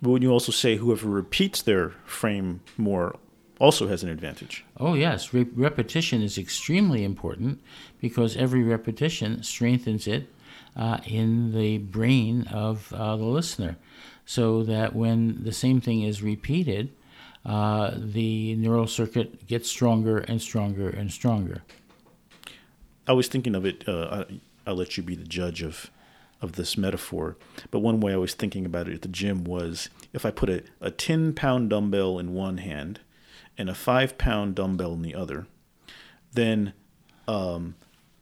But 0.02 0.10
would 0.10 0.24
you 0.24 0.32
also 0.32 0.52
say 0.52 0.76
whoever 0.76 1.10
repeats 1.10 1.62
their 1.62 1.90
frame 2.06 2.62
more 2.78 3.16
also 3.60 3.88
has 3.88 4.04
an 4.04 4.10
advantage. 4.10 4.66
Oh, 4.78 4.94
yes. 4.94 5.34
Re- 5.34 5.48
repetition 5.56 6.22
is 6.22 6.38
extremely 6.38 7.04
important 7.04 7.62
because 8.00 8.38
every 8.38 8.64
repetition 8.64 9.44
strengthens 9.44 10.08
it 10.08 10.28
uh, 10.76 11.00
in 11.06 11.54
the 11.54 11.80
brain 11.80 12.48
of 12.52 12.92
uh, 12.94 13.16
the 13.16 13.26
listener. 13.26 13.78
So 14.26 14.64
that 14.64 14.96
when 14.96 15.44
the 15.44 15.54
same 15.54 15.82
thing 15.82 16.04
is 16.04 16.22
repeated, 16.22 16.92
uh, 17.46 17.92
the 17.96 18.56
neural 18.56 18.88
circuit 18.88 19.48
gets 19.48 19.70
stronger 19.70 20.18
and 20.18 20.42
stronger 20.42 20.90
and 20.90 21.12
stronger. 21.12 21.64
I 23.08 23.14
was 23.14 23.28
thinking 23.28 23.56
of 23.56 23.66
it. 23.66 23.88
Uh, 23.88 24.26
I, 24.66 24.70
will 24.70 24.78
let 24.78 24.98
you 24.98 25.04
be 25.04 25.16
the 25.16 25.24
judge 25.24 25.62
of 25.62 25.90
of 26.42 26.54
this 26.54 26.78
metaphor. 26.78 27.36
But 27.72 27.80
one 27.80 28.00
way 28.00 28.14
I 28.14 28.18
was 28.18 28.34
thinking 28.34 28.66
about 28.66 28.88
it 28.88 28.94
at 28.94 29.02
the 29.02 29.08
gym 29.08 29.44
was 29.44 29.90
if 30.14 30.26
I 30.26 30.32
put 30.32 30.50
a, 30.50 30.64
a 30.80 30.92
10 30.92 31.34
pound 31.34 31.70
dumbbell 31.70 32.20
in 32.20 32.34
one 32.34 32.58
hand 32.58 33.00
and 33.58 33.70
a 33.70 33.76
five 33.76 34.18
pound 34.18 34.56
dumbbell 34.56 34.94
in 34.94 35.02
the 35.02 35.16
other, 35.16 35.48
then 36.34 36.74
um, 37.28 37.76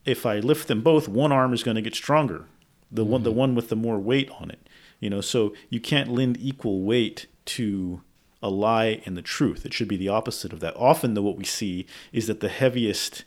if 0.05 0.25
I 0.25 0.39
lift 0.39 0.67
them 0.67 0.81
both, 0.81 1.07
one 1.07 1.31
arm 1.31 1.53
is 1.53 1.63
going 1.63 1.75
to 1.75 1.81
get 1.81 1.95
stronger. 1.95 2.45
The 2.91 3.01
mm-hmm. 3.03 3.11
one, 3.11 3.23
the 3.23 3.31
one 3.31 3.55
with 3.55 3.69
the 3.69 3.75
more 3.75 3.99
weight 3.99 4.29
on 4.39 4.49
it. 4.49 4.69
You 4.99 5.09
know, 5.09 5.21
so 5.21 5.53
you 5.69 5.81
can't 5.81 6.09
lend 6.09 6.37
equal 6.39 6.81
weight 6.81 7.25
to 7.45 8.01
a 8.41 8.49
lie 8.49 9.01
and 9.05 9.17
the 9.17 9.21
truth. 9.21 9.65
It 9.65 9.73
should 9.73 9.87
be 9.87 9.97
the 9.97 10.07
opposite 10.07 10.53
of 10.53 10.61
that. 10.61 10.75
Often, 10.77 11.13
though, 11.15 11.21
what 11.21 11.37
we 11.37 11.43
see 11.43 11.85
is 12.13 12.27
that 12.27 12.39
the 12.39 12.49
heaviest 12.49 13.25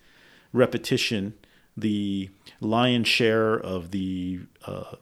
repetition, 0.53 1.35
the 1.81 2.31
lion's 2.61 3.09
share 3.09 3.55
of 3.55 3.91
the 3.91 4.41
uh, 4.67 4.97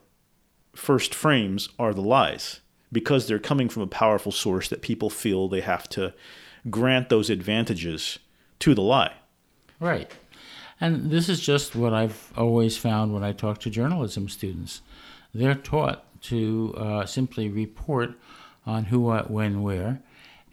first 0.75 1.13
frames 1.13 1.69
are 1.79 1.93
the 1.93 2.01
lies 2.01 2.61
because 2.91 3.27
they're 3.27 3.39
coming 3.39 3.69
from 3.69 3.83
a 3.83 3.87
powerful 3.87 4.31
source 4.31 4.69
that 4.69 4.81
people 4.81 5.09
feel 5.09 5.47
they 5.47 5.61
have 5.61 5.89
to 5.89 6.13
grant 6.69 7.09
those 7.09 7.29
advantages 7.29 8.19
to 8.59 8.73
the 8.73 8.81
lie. 8.81 9.13
Right. 9.79 10.11
And 10.79 11.09
this 11.09 11.27
is 11.27 11.39
just 11.39 11.75
what 11.75 11.93
I've 11.93 12.31
always 12.37 12.77
found 12.77 13.13
when 13.13 13.23
I 13.23 13.31
talk 13.31 13.59
to 13.61 13.69
journalism 13.69 14.29
students. 14.29 14.81
They're 15.33 15.55
taught 15.55 16.03
to 16.23 16.73
uh, 16.77 17.05
simply 17.05 17.49
report 17.49 18.11
on 18.65 18.85
who, 18.85 18.99
what, 18.99 19.31
when, 19.31 19.63
where, 19.63 20.01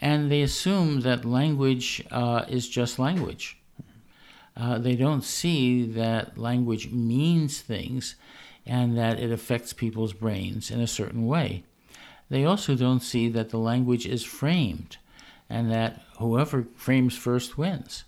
and 0.01 0.31
they 0.31 0.43
assume 0.43 1.01
that 1.01 1.25
language 1.25 2.05
uh, 2.11 2.45
is 2.49 2.69
just 2.69 2.99
language. 2.99 3.59
Uh, 4.57 4.79
they 4.79 4.95
don't 4.95 5.25
see 5.25 5.85
that 5.85 6.39
language 6.39 6.91
means 6.91 7.61
things 7.61 8.17
and 8.67 8.97
that 8.97 9.19
it 9.21 9.31
affects 9.31 9.73
people's 9.73 10.13
brains 10.13 10.71
in 10.71 10.81
a 10.81 10.87
certain 10.87 11.27
way. 11.27 11.65
They 12.31 12.45
also 12.45 12.75
don't 12.75 13.01
see 13.01 13.29
that 13.29 13.51
the 13.51 13.59
language 13.59 14.07
is 14.07 14.25
framed 14.25 14.97
and 15.51 15.71
that 15.71 16.01
whoever 16.19 16.67
frames 16.75 17.17
first 17.17 17.59
wins. 17.59 18.05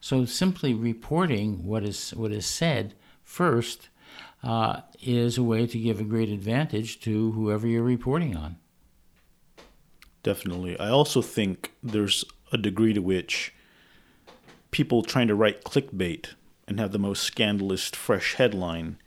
So 0.00 0.24
simply 0.24 0.74
reporting 0.74 1.64
what 1.64 1.84
is 1.84 2.10
what 2.14 2.32
is 2.32 2.46
said 2.46 2.94
first 3.22 3.88
uh, 4.42 4.82
is 5.00 5.38
a 5.38 5.42
way 5.42 5.66
to 5.66 5.78
give 5.78 6.00
a 6.00 6.04
great 6.04 6.28
advantage 6.28 7.00
to 7.00 7.32
whoever 7.32 7.66
you're 7.66 7.82
reporting 7.82 8.36
on. 8.36 8.56
Definitely. 10.22 10.78
I 10.78 10.88
also 10.88 11.22
think 11.22 11.72
there's 11.82 12.24
a 12.52 12.58
degree 12.58 12.92
to 12.92 13.00
which 13.00 13.54
people 14.76 15.02
trying 15.02 15.26
to 15.26 15.34
write 15.34 15.64
clickbait 15.64 16.34
and 16.68 16.78
have 16.78 16.92
the 16.92 16.98
most 16.98 17.22
scandalous, 17.22 17.88
fresh 17.88 18.34
headline 18.34 18.98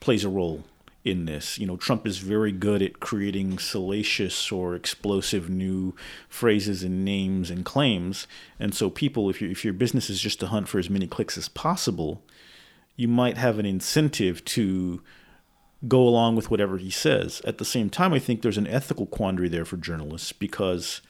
plays 0.00 0.24
a 0.24 0.28
role 0.28 0.64
in 1.04 1.26
this. 1.26 1.58
You 1.58 1.66
know, 1.66 1.76
Trump 1.76 2.06
is 2.06 2.16
very 2.16 2.50
good 2.50 2.80
at 2.80 2.98
creating 2.98 3.58
salacious 3.58 4.50
or 4.50 4.74
explosive 4.74 5.50
new 5.50 5.94
phrases 6.30 6.82
and 6.82 7.04
names 7.04 7.50
and 7.50 7.62
claims. 7.62 8.26
And 8.58 8.74
so 8.74 8.88
people, 8.88 9.28
if, 9.28 9.42
you, 9.42 9.50
if 9.50 9.66
your 9.66 9.74
business 9.74 10.08
is 10.08 10.18
just 10.18 10.40
to 10.40 10.46
hunt 10.46 10.66
for 10.66 10.78
as 10.78 10.88
many 10.88 11.06
clicks 11.06 11.36
as 11.36 11.50
possible, 11.50 12.22
you 12.96 13.06
might 13.06 13.36
have 13.36 13.58
an 13.58 13.66
incentive 13.66 14.42
to 14.46 15.02
go 15.86 16.08
along 16.08 16.36
with 16.36 16.50
whatever 16.50 16.78
he 16.78 16.88
says. 16.88 17.42
At 17.44 17.58
the 17.58 17.66
same 17.66 17.90
time, 17.90 18.14
I 18.14 18.18
think 18.18 18.40
there's 18.40 18.56
an 18.56 18.66
ethical 18.66 19.04
quandary 19.04 19.50
there 19.50 19.66
for 19.66 19.76
journalists 19.76 20.32
because 20.32 21.02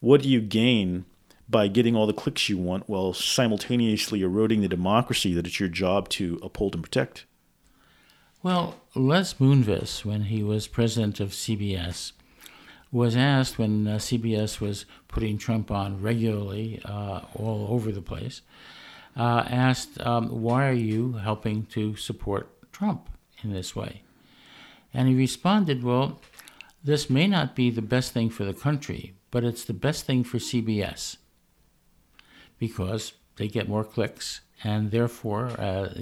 what 0.00 0.22
do 0.22 0.28
you 0.28 0.40
gain 0.40 1.04
by 1.48 1.68
getting 1.68 1.94
all 1.94 2.06
the 2.06 2.12
clicks 2.12 2.48
you 2.48 2.58
want 2.58 2.88
while 2.88 3.12
simultaneously 3.12 4.22
eroding 4.22 4.60
the 4.60 4.68
democracy 4.68 5.32
that 5.34 5.46
it's 5.46 5.60
your 5.60 5.68
job 5.68 6.08
to 6.08 6.38
uphold 6.42 6.74
and 6.74 6.82
protect? 6.82 7.24
Well, 8.42 8.76
Les 8.94 9.34
Moonves, 9.34 10.04
when 10.04 10.22
he 10.22 10.42
was 10.42 10.66
president 10.66 11.20
of 11.20 11.30
CBS, 11.30 12.12
was 12.92 13.16
asked 13.16 13.58
when 13.58 13.86
uh, 13.86 13.96
CBS 13.96 14.60
was 14.60 14.86
putting 15.08 15.38
Trump 15.38 15.70
on 15.70 16.00
regularly 16.00 16.80
uh, 16.84 17.22
all 17.34 17.68
over 17.70 17.90
the 17.90 18.02
place, 18.02 18.42
uh, 19.16 19.44
asked, 19.48 20.00
um, 20.00 20.42
Why 20.42 20.68
are 20.68 20.72
you 20.72 21.14
helping 21.14 21.66
to 21.66 21.96
support 21.96 22.48
Trump 22.72 23.08
in 23.42 23.52
this 23.52 23.74
way? 23.74 24.02
And 24.94 25.08
he 25.08 25.14
responded, 25.14 25.82
Well, 25.82 26.20
this 26.84 27.10
may 27.10 27.26
not 27.26 27.56
be 27.56 27.70
the 27.70 27.82
best 27.82 28.12
thing 28.12 28.30
for 28.30 28.44
the 28.44 28.54
country, 28.54 29.14
but 29.30 29.42
it's 29.42 29.64
the 29.64 29.74
best 29.74 30.04
thing 30.04 30.22
for 30.22 30.38
CBS 30.38 31.16
because 32.58 33.12
they 33.36 33.48
get 33.48 33.68
more 33.68 33.84
clicks 33.84 34.40
and 34.64 34.90
therefore, 34.90 35.48
uh, 35.58 35.92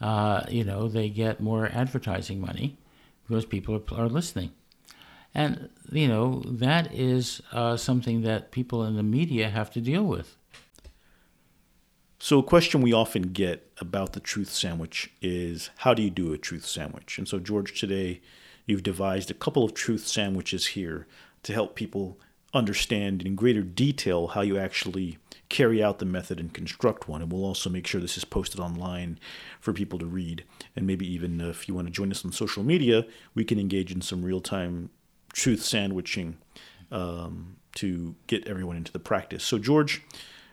uh, 0.00 0.44
you 0.48 0.64
know, 0.64 0.88
they 0.88 1.08
get 1.08 1.40
more 1.40 1.70
advertising 1.72 2.40
money 2.40 2.76
because 3.26 3.44
people 3.44 3.82
are, 3.92 4.00
are 4.00 4.08
listening. 4.08 4.52
And, 5.34 5.68
you 5.90 6.08
know, 6.08 6.42
that 6.46 6.92
is 6.94 7.42
uh, 7.52 7.76
something 7.76 8.22
that 8.22 8.52
people 8.52 8.84
in 8.84 8.96
the 8.96 9.02
media 9.02 9.50
have 9.50 9.70
to 9.72 9.80
deal 9.80 10.04
with. 10.04 10.36
So, 12.18 12.38
a 12.38 12.42
question 12.42 12.80
we 12.80 12.94
often 12.94 13.32
get 13.32 13.70
about 13.78 14.14
the 14.14 14.20
truth 14.20 14.48
sandwich 14.48 15.10
is 15.20 15.70
how 15.78 15.92
do 15.92 16.02
you 16.02 16.10
do 16.10 16.32
a 16.32 16.38
truth 16.38 16.64
sandwich? 16.64 17.18
And 17.18 17.28
so, 17.28 17.38
George, 17.38 17.78
today 17.78 18.22
you've 18.64 18.82
devised 18.82 19.30
a 19.30 19.34
couple 19.34 19.62
of 19.62 19.74
truth 19.74 20.06
sandwiches 20.06 20.68
here 20.68 21.06
to 21.42 21.52
help 21.52 21.74
people 21.74 22.18
understand 22.56 23.22
in 23.22 23.34
greater 23.34 23.62
detail 23.62 24.28
how 24.28 24.40
you 24.40 24.58
actually 24.58 25.18
carry 25.48 25.82
out 25.82 25.98
the 25.98 26.04
method 26.04 26.40
and 26.40 26.52
construct 26.52 27.08
one. 27.08 27.22
And 27.22 27.32
we'll 27.32 27.44
also 27.44 27.70
make 27.70 27.86
sure 27.86 28.00
this 28.00 28.16
is 28.16 28.24
posted 28.24 28.60
online 28.60 29.18
for 29.60 29.72
people 29.72 29.98
to 30.00 30.06
read. 30.06 30.44
And 30.74 30.86
maybe 30.86 31.06
even 31.12 31.40
if 31.40 31.68
you 31.68 31.74
want 31.74 31.86
to 31.86 31.92
join 31.92 32.10
us 32.10 32.24
on 32.24 32.32
social 32.32 32.64
media, 32.64 33.06
we 33.34 33.44
can 33.44 33.58
engage 33.58 33.92
in 33.92 34.00
some 34.00 34.24
real 34.24 34.40
time 34.40 34.90
truth 35.32 35.62
sandwiching 35.62 36.38
um, 36.90 37.56
to 37.76 38.16
get 38.26 38.48
everyone 38.48 38.76
into 38.76 38.92
the 38.92 38.98
practice. 38.98 39.44
So, 39.44 39.58
George, 39.58 40.02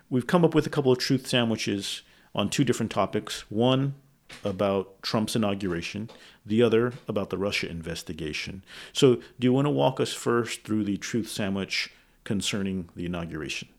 we've 0.10 0.28
come 0.28 0.46
up 0.46 0.54
with 0.54 0.68
a 0.68 0.70
couple 0.70 0.92
of 0.92 1.00
truth 1.00 1.26
sandwiches 1.26 2.02
on 2.36 2.50
two 2.50 2.64
different 2.64 2.92
topics. 2.92 3.50
One 3.50 3.96
about 4.44 5.02
Trump's 5.02 5.36
inauguration, 5.36 6.10
the 6.46 6.62
other 6.62 6.94
about 7.08 7.30
the 7.30 7.38
Russia 7.38 7.70
investigation. 7.70 8.64
So, 8.92 9.16
do 9.16 9.48
you 9.48 9.54
want 9.54 9.66
to 9.66 9.72
walk 9.72 10.00
us 10.00 10.14
first 10.14 10.64
through 10.64 10.84
the 10.84 10.98
truth 10.98 11.30
sandwich 11.30 11.92
concerning 12.24 12.90
the 12.96 13.06
inauguration? 13.06 13.70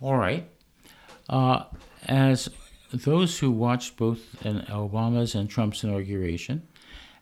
All 0.00 0.16
right. 0.16 0.48
Uh, 1.28 1.64
as 2.06 2.48
those 2.92 3.38
who 3.38 3.50
watched 3.50 3.96
both 3.96 4.20
Obama's 4.42 5.34
and 5.34 5.48
Trump's 5.48 5.82
inauguration 5.82 6.66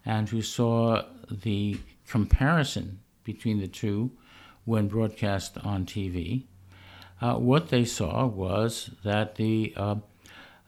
and 0.05 0.29
who 0.29 0.43
saw 0.43 1.03
the 1.31 1.79
comparison 2.07 3.01
between 3.25 3.61
the 3.61 3.69
two 3.69 4.11
when 4.65 4.89
broadcast 4.89 5.57
on 5.59 5.87
TV, 5.87 6.45
uh, 7.21 7.35
what 7.37 7.69
they 7.69 7.85
saw 7.85 8.27
was 8.27 8.91
that 9.05 9.37
the 9.37 9.73
uh, 9.77 9.97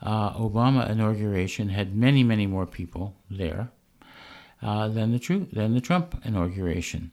uh, 0.03 0.33
Obama 0.35 0.89
inauguration 0.89 1.71
had 1.71 1.97
many, 1.97 2.23
many 2.23 2.47
more 2.47 2.67
people 2.67 3.15
there 3.31 3.71
uh, 4.63 4.89
than 4.89 5.13
the 5.13 5.49
than 5.53 5.75
the 5.75 5.81
Trump 5.81 6.21
inauguration, 6.25 7.11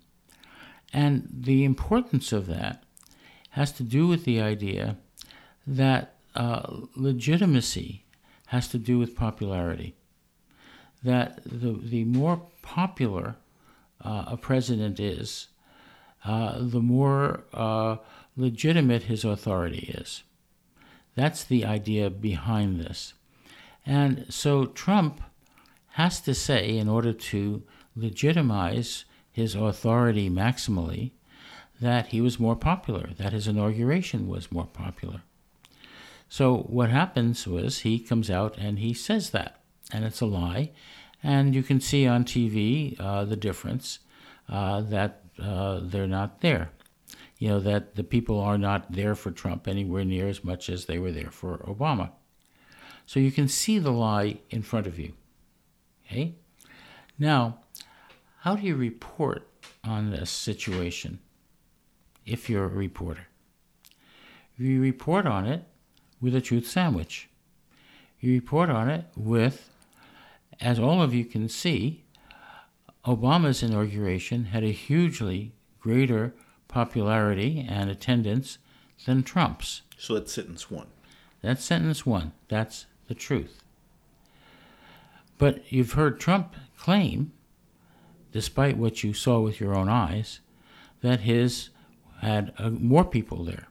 and 0.91 1.27
the 1.31 1.63
importance 1.63 2.31
of 2.31 2.47
that 2.47 2.83
has 3.51 3.71
to 3.71 3.83
do 3.83 4.07
with 4.07 4.25
the 4.25 4.41
idea 4.41 4.97
that 5.67 6.15
uh, 6.35 6.61
legitimacy 6.95 8.05
has 8.47 8.67
to 8.67 8.77
do 8.77 8.97
with 8.97 9.15
popularity. 9.15 9.95
That 11.03 11.43
the, 11.43 11.73
the 11.73 12.05
more 12.05 12.41
popular 12.61 13.35
uh, 14.01 14.25
a 14.27 14.37
president 14.37 14.99
is, 14.99 15.47
uh, 16.25 16.57
the 16.59 16.81
more 16.81 17.43
uh, 17.53 17.97
legitimate 18.35 19.03
his 19.03 19.25
authority 19.25 19.93
is. 19.97 20.23
That's 21.15 21.43
the 21.43 21.65
idea 21.65 22.09
behind 22.09 22.79
this. 22.79 23.13
And 23.85 24.25
so 24.29 24.65
Trump 24.65 25.21
has 25.89 26.19
to 26.21 26.33
say, 26.33 26.77
in 26.77 26.89
order 26.89 27.13
to 27.13 27.63
legitimize 27.95 29.05
his 29.31 29.55
authority 29.55 30.29
maximally, 30.29 31.11
that 31.79 32.07
he 32.07 32.21
was 32.21 32.39
more 32.39 32.55
popular, 32.55 33.09
that 33.17 33.33
his 33.33 33.47
inauguration 33.47 34.27
was 34.27 34.51
more 34.51 34.65
popular. 34.65 35.21
So 36.29 36.57
what 36.57 36.89
happens 36.89 37.47
was 37.47 37.79
he 37.79 37.99
comes 37.99 38.31
out 38.31 38.57
and 38.57 38.79
he 38.79 38.93
says 38.93 39.31
that, 39.31 39.59
and 39.91 40.03
it's 40.03 40.21
a 40.21 40.25
lie. 40.25 40.71
And 41.21 41.53
you 41.53 41.61
can 41.61 41.79
see 41.79 42.07
on 42.07 42.25
TV 42.25 42.99
uh, 42.99 43.25
the 43.25 43.35
difference 43.35 43.99
uh, 44.49 44.81
that 44.81 45.21
uh, 45.41 45.79
they're 45.83 46.07
not 46.07 46.41
there. 46.41 46.71
You 47.43 47.49
know, 47.49 47.59
that 47.59 47.95
the 47.95 48.03
people 48.03 48.39
are 48.39 48.57
not 48.57 48.93
there 48.93 49.15
for 49.15 49.31
Trump 49.31 49.67
anywhere 49.67 50.05
near 50.05 50.29
as 50.29 50.43
much 50.43 50.69
as 50.69 50.85
they 50.85 50.97
were 50.97 51.11
there 51.11 51.31
for 51.31 51.57
Obama. 51.57 52.11
So 53.05 53.19
you 53.19 53.31
can 53.31 53.49
see 53.49 53.79
the 53.79 53.91
lie 53.91 54.37
in 54.49 54.61
front 54.61 54.87
of 54.87 54.97
you. 54.97 55.11
Okay? 56.05 56.35
Now, 57.19 57.59
how 58.39 58.55
do 58.55 58.65
you 58.65 58.75
report 58.75 59.47
on 59.83 60.11
this 60.11 60.29
situation? 60.29 61.19
if 62.25 62.49
you're 62.49 62.65
a 62.65 62.67
reporter. 62.67 63.27
You 64.57 64.81
report 64.81 65.25
on 65.25 65.45
it 65.45 65.63
with 66.21 66.35
a 66.35 66.41
truth 66.41 66.67
sandwich. 66.67 67.29
You 68.19 68.33
report 68.33 68.69
on 68.69 68.89
it 68.89 69.05
with, 69.15 69.69
as 70.61 70.79
all 70.79 71.01
of 71.01 71.13
you 71.13 71.25
can 71.25 71.49
see, 71.49 72.03
Obama's 73.05 73.61
inauguration 73.61 74.45
had 74.45 74.63
a 74.63 74.71
hugely 74.71 75.53
greater 75.79 76.33
popularity 76.73 77.65
and 77.69 77.89
attendance 77.91 78.57
than 79.05 79.21
Trump's. 79.21 79.83
So 79.95 80.15
that's 80.15 80.33
sentence 80.33 80.71
one. 80.71 80.87
That's 81.41 81.63
sentence 81.63 82.03
one. 82.03 82.31
That's 82.49 82.87
the 83.07 83.13
truth. 83.13 83.61
But 85.37 85.71
you've 85.71 85.93
heard 85.93 86.19
Trump 86.19 86.55
claim, 86.77 87.31
despite 88.31 88.77
what 88.77 89.03
you 89.03 89.13
saw 89.13 89.39
with 89.39 89.59
your 89.59 89.75
own 89.75 89.87
eyes, 89.87 90.39
that 91.01 91.21
his 91.21 91.69
had 92.21 92.53
uh, 92.57 92.71
more 92.71 93.05
people 93.05 93.43
there. 93.43 93.67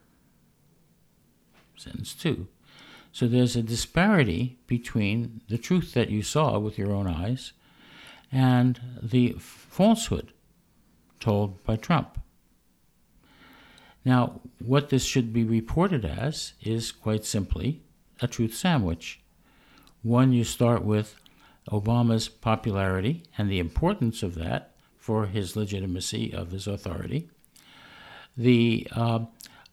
Sentence 1.75 2.13
two. 2.13 2.47
So 3.11 3.27
there's 3.27 3.55
a 3.55 3.61
disparity 3.61 4.57
between 4.65 5.41
the 5.49 5.57
truth 5.57 5.93
that 5.93 6.09
you 6.09 6.23
saw 6.23 6.57
with 6.57 6.77
your 6.77 6.93
own 6.93 7.07
eyes 7.07 7.51
and 8.31 8.79
the 9.01 9.35
falsehood 9.39 10.31
told 11.19 11.63
by 11.63 11.75
Trump. 11.75 12.19
Now, 14.05 14.41
what 14.59 14.89
this 14.89 15.05
should 15.05 15.31
be 15.31 15.43
reported 15.43 16.03
as 16.03 16.53
is 16.61 16.91
quite 16.91 17.25
simply 17.25 17.81
a 18.21 18.27
truth 18.27 18.55
sandwich. 18.55 19.21
One, 20.01 20.33
you 20.33 20.43
start 20.43 20.83
with 20.83 21.15
Obama's 21.69 22.27
popularity 22.27 23.23
and 23.37 23.49
the 23.49 23.59
importance 23.59 24.23
of 24.23 24.35
that 24.35 24.75
for 24.97 25.27
his 25.27 25.55
legitimacy 25.55 26.33
of 26.33 26.51
his 26.51 26.67
authority 26.67 27.29
the 28.35 28.87
uh, 28.91 29.19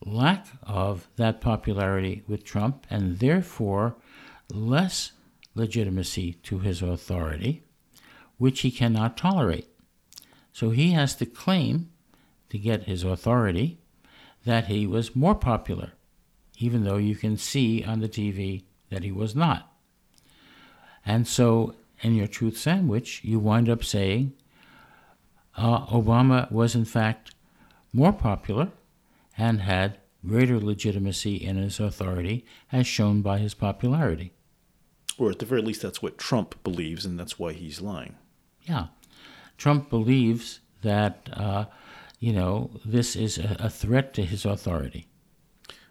lack 0.04 0.46
of 0.62 1.08
that 1.16 1.40
popularity 1.40 2.22
with 2.26 2.44
Trump 2.44 2.86
and 2.90 3.18
therefore 3.18 3.96
less 4.52 5.12
legitimacy 5.54 6.34
to 6.34 6.58
his 6.58 6.82
authority, 6.82 7.62
which 8.38 8.60
he 8.60 8.70
cannot 8.70 9.16
tolerate. 9.16 9.68
So 10.52 10.70
he 10.70 10.92
has 10.92 11.14
to 11.16 11.26
claim, 11.26 11.90
to 12.50 12.58
get 12.58 12.84
his 12.84 13.04
authority, 13.04 13.79
that 14.44 14.66
he 14.66 14.86
was 14.86 15.16
more 15.16 15.34
popular, 15.34 15.92
even 16.58 16.84
though 16.84 16.96
you 16.96 17.14
can 17.14 17.36
see 17.36 17.84
on 17.84 18.00
the 18.00 18.08
TV 18.08 18.64
that 18.90 19.02
he 19.04 19.12
was 19.12 19.34
not. 19.34 19.72
And 21.04 21.26
so 21.26 21.74
in 22.02 22.14
your 22.14 22.26
truth 22.26 22.56
sandwich, 22.56 23.22
you 23.24 23.38
wind 23.38 23.68
up 23.68 23.84
saying 23.84 24.32
uh, 25.56 25.86
Obama 25.86 26.50
was 26.50 26.74
in 26.74 26.84
fact 26.84 27.34
more 27.92 28.12
popular 28.12 28.70
and 29.36 29.62
had 29.62 29.98
greater 30.26 30.60
legitimacy 30.60 31.36
in 31.36 31.56
his 31.56 31.80
authority, 31.80 32.44
as 32.70 32.86
shown 32.86 33.22
by 33.22 33.38
his 33.38 33.54
popularity. 33.54 34.32
Or 35.18 35.30
at 35.30 35.38
the 35.38 35.46
very 35.46 35.62
least, 35.62 35.82
that's 35.82 36.02
what 36.02 36.18
Trump 36.18 36.62
believes, 36.62 37.04
and 37.04 37.18
that's 37.18 37.38
why 37.38 37.52
he's 37.52 37.80
lying. 37.80 38.16
Yeah. 38.64 38.86
Trump 39.56 39.90
believes 39.90 40.60
that, 40.82 41.28
uh, 41.32 41.66
you 42.20 42.34
know, 42.34 42.70
this 42.84 43.16
is 43.16 43.38
a, 43.38 43.56
a 43.58 43.70
threat 43.70 44.14
to 44.14 44.24
his 44.24 44.44
authority. 44.44 45.06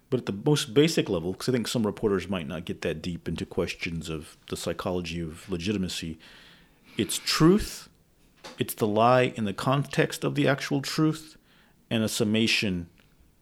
But 0.08 0.20
at 0.20 0.26
the 0.26 0.32
most 0.32 0.72
basic 0.74 1.08
level, 1.08 1.32
because 1.32 1.48
I 1.48 1.52
think 1.52 1.68
some 1.68 1.84
reporters 1.84 2.28
might 2.28 2.48
not 2.48 2.64
get 2.64 2.82
that 2.82 3.02
deep 3.02 3.28
into 3.28 3.44
questions 3.44 4.08
of 4.08 4.36
the 4.48 4.56
psychology 4.56 5.20
of 5.20 5.48
legitimacy, 5.50 6.18
it's 6.96 7.18
truth, 7.18 7.88
it's 8.58 8.74
the 8.74 8.86
lie 8.86 9.32
in 9.36 9.44
the 9.44 9.52
context 9.52 10.24
of 10.24 10.34
the 10.34 10.48
actual 10.48 10.80
truth, 10.80 11.36
and 11.90 12.02
a 12.02 12.08
summation 12.08 12.88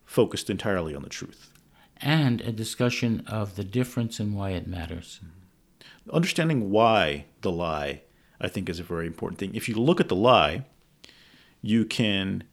focused 0.05 0.51
entirely 0.51 0.95
on 0.95 1.03
the 1.03 1.09
truth. 1.09 1.53
And 2.01 2.41
a 2.43 2.53
discussion 2.53 3.23
of 3.27 3.57
the 3.57 3.65
difference 3.65 4.21
and 4.21 4.35
why 4.35 4.51
it 4.51 4.67
matters. 4.67 5.21
Understanding 6.11 6.71
why 6.71 7.27
the 7.43 7.51
lie, 7.51 8.03
I 8.41 8.49
think, 8.49 8.69
is 8.69 8.79
a 8.79 8.85
very 8.85 9.07
important 9.07 9.39
thing. 9.39 9.55
If 9.55 9.69
you 9.69 9.75
look 9.75 10.01
at 10.01 10.09
the 10.09 10.17
lie, 10.17 10.65
you 11.61 11.85
can 11.85 12.45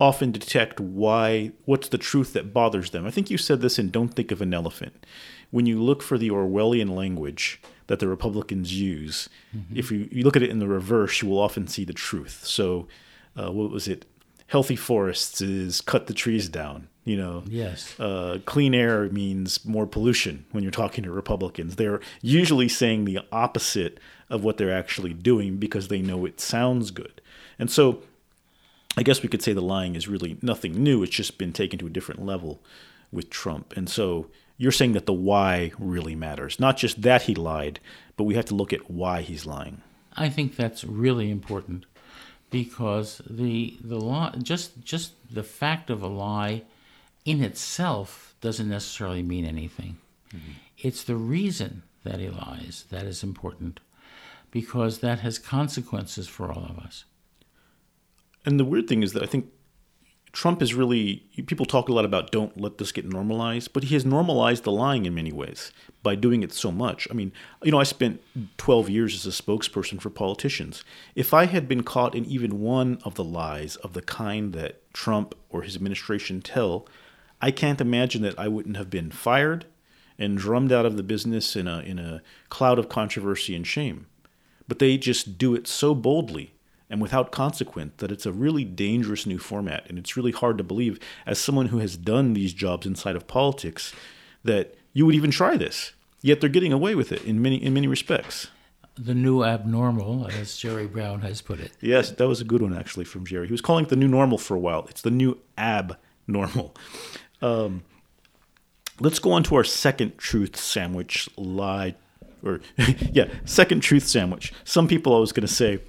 often 0.00 0.30
detect 0.30 0.80
why 0.80 1.52
what's 1.64 1.88
the 1.88 1.98
truth 1.98 2.32
that 2.34 2.52
bothers 2.52 2.90
them. 2.90 3.06
I 3.06 3.10
think 3.10 3.30
you 3.30 3.38
said 3.38 3.60
this 3.60 3.78
in 3.78 3.90
Don't 3.90 4.14
Think 4.14 4.30
of 4.30 4.42
an 4.42 4.52
Elephant. 4.52 5.06
When 5.50 5.66
you 5.66 5.82
look 5.82 6.02
for 6.02 6.18
the 6.18 6.30
Orwellian 6.30 6.94
language 6.94 7.60
that 7.86 8.00
the 8.00 8.08
Republicans 8.08 8.78
use, 8.78 9.28
mm-hmm. 9.56 9.76
if 9.76 9.90
you, 9.90 10.08
you 10.10 10.24
look 10.24 10.36
at 10.36 10.42
it 10.42 10.50
in 10.50 10.58
the 10.58 10.68
reverse, 10.68 11.22
you 11.22 11.28
will 11.28 11.38
often 11.38 11.66
see 11.66 11.84
the 11.84 11.92
truth. 11.92 12.44
So, 12.44 12.88
uh, 13.36 13.52
what 13.52 13.70
was 13.70 13.86
it? 13.86 14.06
healthy 14.48 14.76
forests 14.76 15.40
is 15.40 15.80
cut 15.80 16.06
the 16.06 16.14
trees 16.14 16.48
down. 16.48 16.88
You 17.04 17.16
know, 17.16 17.44
yes. 17.46 17.98
Uh, 18.00 18.38
clean 18.46 18.74
air 18.74 19.08
means 19.10 19.64
more 19.64 19.86
pollution 19.86 20.44
when 20.50 20.64
you're 20.64 20.72
talking 20.72 21.04
to 21.04 21.10
Republicans. 21.12 21.76
They're 21.76 22.00
usually 22.20 22.68
saying 22.68 23.04
the 23.04 23.20
opposite 23.30 24.00
of 24.28 24.42
what 24.42 24.56
they're 24.56 24.76
actually 24.76 25.14
doing 25.14 25.56
because 25.56 25.86
they 25.86 26.02
know 26.02 26.24
it 26.24 26.40
sounds 26.40 26.90
good. 26.90 27.20
And 27.60 27.70
so, 27.70 28.02
I 28.96 29.02
guess 29.02 29.22
we 29.22 29.28
could 29.28 29.42
say 29.42 29.52
the 29.52 29.60
lying 29.60 29.94
is 29.94 30.08
really 30.08 30.38
nothing 30.42 30.82
new. 30.82 31.02
It's 31.02 31.14
just 31.14 31.38
been 31.38 31.52
taken 31.52 31.78
to 31.80 31.86
a 31.86 31.90
different 31.90 32.24
level 32.24 32.62
with 33.12 33.30
Trump. 33.30 33.76
And 33.76 33.88
so, 33.88 34.28
you're 34.58 34.72
saying 34.72 34.92
that 34.92 35.06
the 35.06 35.12
why 35.12 35.72
really 35.78 36.14
matters, 36.14 36.58
not 36.58 36.76
just 36.76 37.02
that 37.02 37.22
he 37.22 37.34
lied, 37.34 37.78
but 38.16 38.24
we 38.24 38.34
have 38.34 38.46
to 38.46 38.54
look 38.54 38.72
at 38.72 38.90
why 38.90 39.20
he's 39.20 39.44
lying. 39.44 39.82
I 40.16 40.30
think 40.30 40.56
that's 40.56 40.82
really 40.82 41.30
important 41.30 41.84
because 42.50 43.20
the 43.28 43.76
the 43.82 44.00
law 44.00 44.32
just 44.42 44.80
just 44.82 45.12
the 45.32 45.42
fact 45.42 45.90
of 45.90 46.02
a 46.02 46.06
lie 46.06 46.62
in 47.24 47.42
itself 47.42 48.34
doesn't 48.40 48.68
necessarily 48.68 49.22
mean 49.22 49.44
anything. 49.44 49.98
Mm-hmm. 50.34 50.52
It's 50.78 51.04
the 51.04 51.16
reason 51.16 51.82
that 52.04 52.20
he 52.20 52.28
lies 52.28 52.84
that 52.90 53.04
is 53.04 53.22
important 53.22 53.80
because 54.50 55.00
that 55.00 55.18
has 55.20 55.38
consequences 55.38 56.28
for 56.28 56.50
all 56.50 56.64
of 56.64 56.78
us. 56.78 57.04
And 58.46 58.58
the 58.58 58.64
weird 58.64 58.88
thing 58.88 59.02
is 59.02 59.12
that 59.12 59.24
I 59.24 59.26
think 59.26 59.50
Trump 60.36 60.60
is 60.60 60.74
really, 60.74 61.24
people 61.46 61.66
talk 61.66 61.88
a 61.88 61.92
lot 61.92 62.04
about 62.04 62.30
don't 62.30 62.60
let 62.60 62.78
this 62.78 62.92
get 62.92 63.06
normalized, 63.06 63.72
but 63.72 63.84
he 63.84 63.94
has 63.94 64.04
normalized 64.04 64.64
the 64.64 64.70
lying 64.70 65.06
in 65.06 65.14
many 65.14 65.32
ways 65.32 65.72
by 66.02 66.14
doing 66.14 66.42
it 66.42 66.52
so 66.52 66.70
much. 66.70 67.08
I 67.10 67.14
mean, 67.14 67.32
you 67.64 67.72
know, 67.72 67.80
I 67.80 67.84
spent 67.84 68.20
12 68.58 68.90
years 68.90 69.14
as 69.14 69.26
a 69.26 69.42
spokesperson 69.42 69.98
for 69.98 70.10
politicians. 70.10 70.84
If 71.14 71.32
I 71.32 71.46
had 71.46 71.66
been 71.66 71.82
caught 71.82 72.14
in 72.14 72.26
even 72.26 72.60
one 72.60 72.98
of 73.02 73.14
the 73.14 73.24
lies 73.24 73.76
of 73.76 73.94
the 73.94 74.02
kind 74.02 74.52
that 74.52 74.92
Trump 74.92 75.34
or 75.48 75.62
his 75.62 75.74
administration 75.74 76.42
tell, 76.42 76.86
I 77.40 77.50
can't 77.50 77.80
imagine 77.80 78.22
that 78.22 78.38
I 78.38 78.46
wouldn't 78.46 78.76
have 78.76 78.90
been 78.90 79.10
fired 79.10 79.64
and 80.18 80.38
drummed 80.38 80.70
out 80.70 80.86
of 80.86 80.96
the 80.96 81.02
business 81.02 81.56
in 81.56 81.66
a, 81.66 81.80
in 81.80 81.98
a 81.98 82.22
cloud 82.50 82.78
of 82.78 82.90
controversy 82.90 83.56
and 83.56 83.66
shame. 83.66 84.06
But 84.68 84.78
they 84.78 84.98
just 84.98 85.38
do 85.38 85.54
it 85.54 85.66
so 85.66 85.94
boldly 85.94 86.52
and 86.88 87.00
without 87.00 87.32
consequence 87.32 87.94
that 87.98 88.12
it's 88.12 88.26
a 88.26 88.32
really 88.32 88.64
dangerous 88.64 89.26
new 89.26 89.38
format. 89.38 89.84
And 89.88 89.98
it's 89.98 90.16
really 90.16 90.32
hard 90.32 90.58
to 90.58 90.64
believe, 90.64 90.98
as 91.26 91.38
someone 91.38 91.66
who 91.66 91.78
has 91.78 91.96
done 91.96 92.34
these 92.34 92.52
jobs 92.52 92.86
inside 92.86 93.16
of 93.16 93.26
politics, 93.26 93.92
that 94.44 94.74
you 94.92 95.04
would 95.04 95.14
even 95.14 95.30
try 95.30 95.56
this. 95.56 95.92
Yet 96.22 96.40
they're 96.40 96.50
getting 96.50 96.72
away 96.72 96.94
with 96.94 97.12
it 97.12 97.24
in 97.24 97.42
many 97.42 97.56
in 97.62 97.74
many 97.74 97.86
respects. 97.86 98.48
The 98.98 99.14
new 99.14 99.44
abnormal, 99.44 100.26
as 100.28 100.56
Jerry 100.56 100.86
Brown 100.86 101.20
has 101.20 101.42
put 101.42 101.60
it. 101.60 101.72
Yes, 101.82 102.12
that 102.12 102.26
was 102.26 102.40
a 102.40 102.44
good 102.44 102.62
one 102.62 102.74
actually 102.74 103.04
from 103.04 103.26
Jerry. 103.26 103.46
He 103.46 103.52
was 103.52 103.60
calling 103.60 103.84
it 103.84 103.90
the 103.90 103.96
new 103.96 104.08
normal 104.08 104.38
for 104.38 104.54
a 104.54 104.58
while. 104.58 104.86
It's 104.88 105.02
the 105.02 105.10
new 105.10 105.38
abnormal. 105.58 106.74
Um, 107.42 107.82
let's 108.98 109.18
go 109.18 109.32
on 109.32 109.42
to 109.44 109.56
our 109.56 109.64
second 109.64 110.16
truth 110.16 110.56
sandwich 110.56 111.28
lie 111.36 111.94
or 112.46 112.60
yeah, 113.12 113.28
second 113.44 113.80
truth 113.80 114.06
sandwich. 114.06 114.52
Some 114.64 114.88
people 114.88 115.14
I 115.14 115.18
was 115.18 115.32
going 115.32 115.46
to 115.46 115.52
say, 115.52 115.80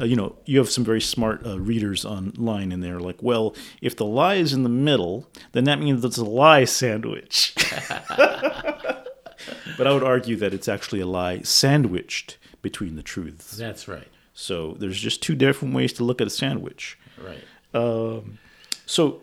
uh, 0.00 0.04
you 0.04 0.16
know, 0.16 0.36
you 0.44 0.58
have 0.58 0.70
some 0.70 0.84
very 0.84 1.00
smart 1.00 1.44
uh, 1.46 1.58
readers 1.58 2.04
online 2.04 2.72
and 2.72 2.82
they're 2.82 3.00
like, 3.00 3.22
well, 3.22 3.54
if 3.80 3.96
the 3.96 4.04
lie 4.04 4.36
is 4.36 4.52
in 4.52 4.62
the 4.62 4.68
middle, 4.68 5.26
then 5.52 5.64
that 5.64 5.80
means 5.80 6.04
it's 6.04 6.16
a 6.16 6.24
lie 6.24 6.64
sandwich. 6.64 7.54
but 8.16 9.86
I 9.86 9.92
would 9.92 10.04
argue 10.04 10.36
that 10.36 10.54
it's 10.54 10.68
actually 10.68 11.00
a 11.00 11.06
lie 11.06 11.40
sandwiched 11.42 12.38
between 12.62 12.96
the 12.96 13.02
truths. 13.02 13.56
That's 13.56 13.88
right. 13.88 14.08
So 14.32 14.74
there's 14.78 15.00
just 15.00 15.22
two 15.22 15.34
different 15.34 15.74
ways 15.74 15.92
to 15.94 16.04
look 16.04 16.20
at 16.20 16.26
a 16.26 16.30
sandwich. 16.30 16.98
Right. 17.22 17.44
Um, 17.72 18.38
so 18.86 19.22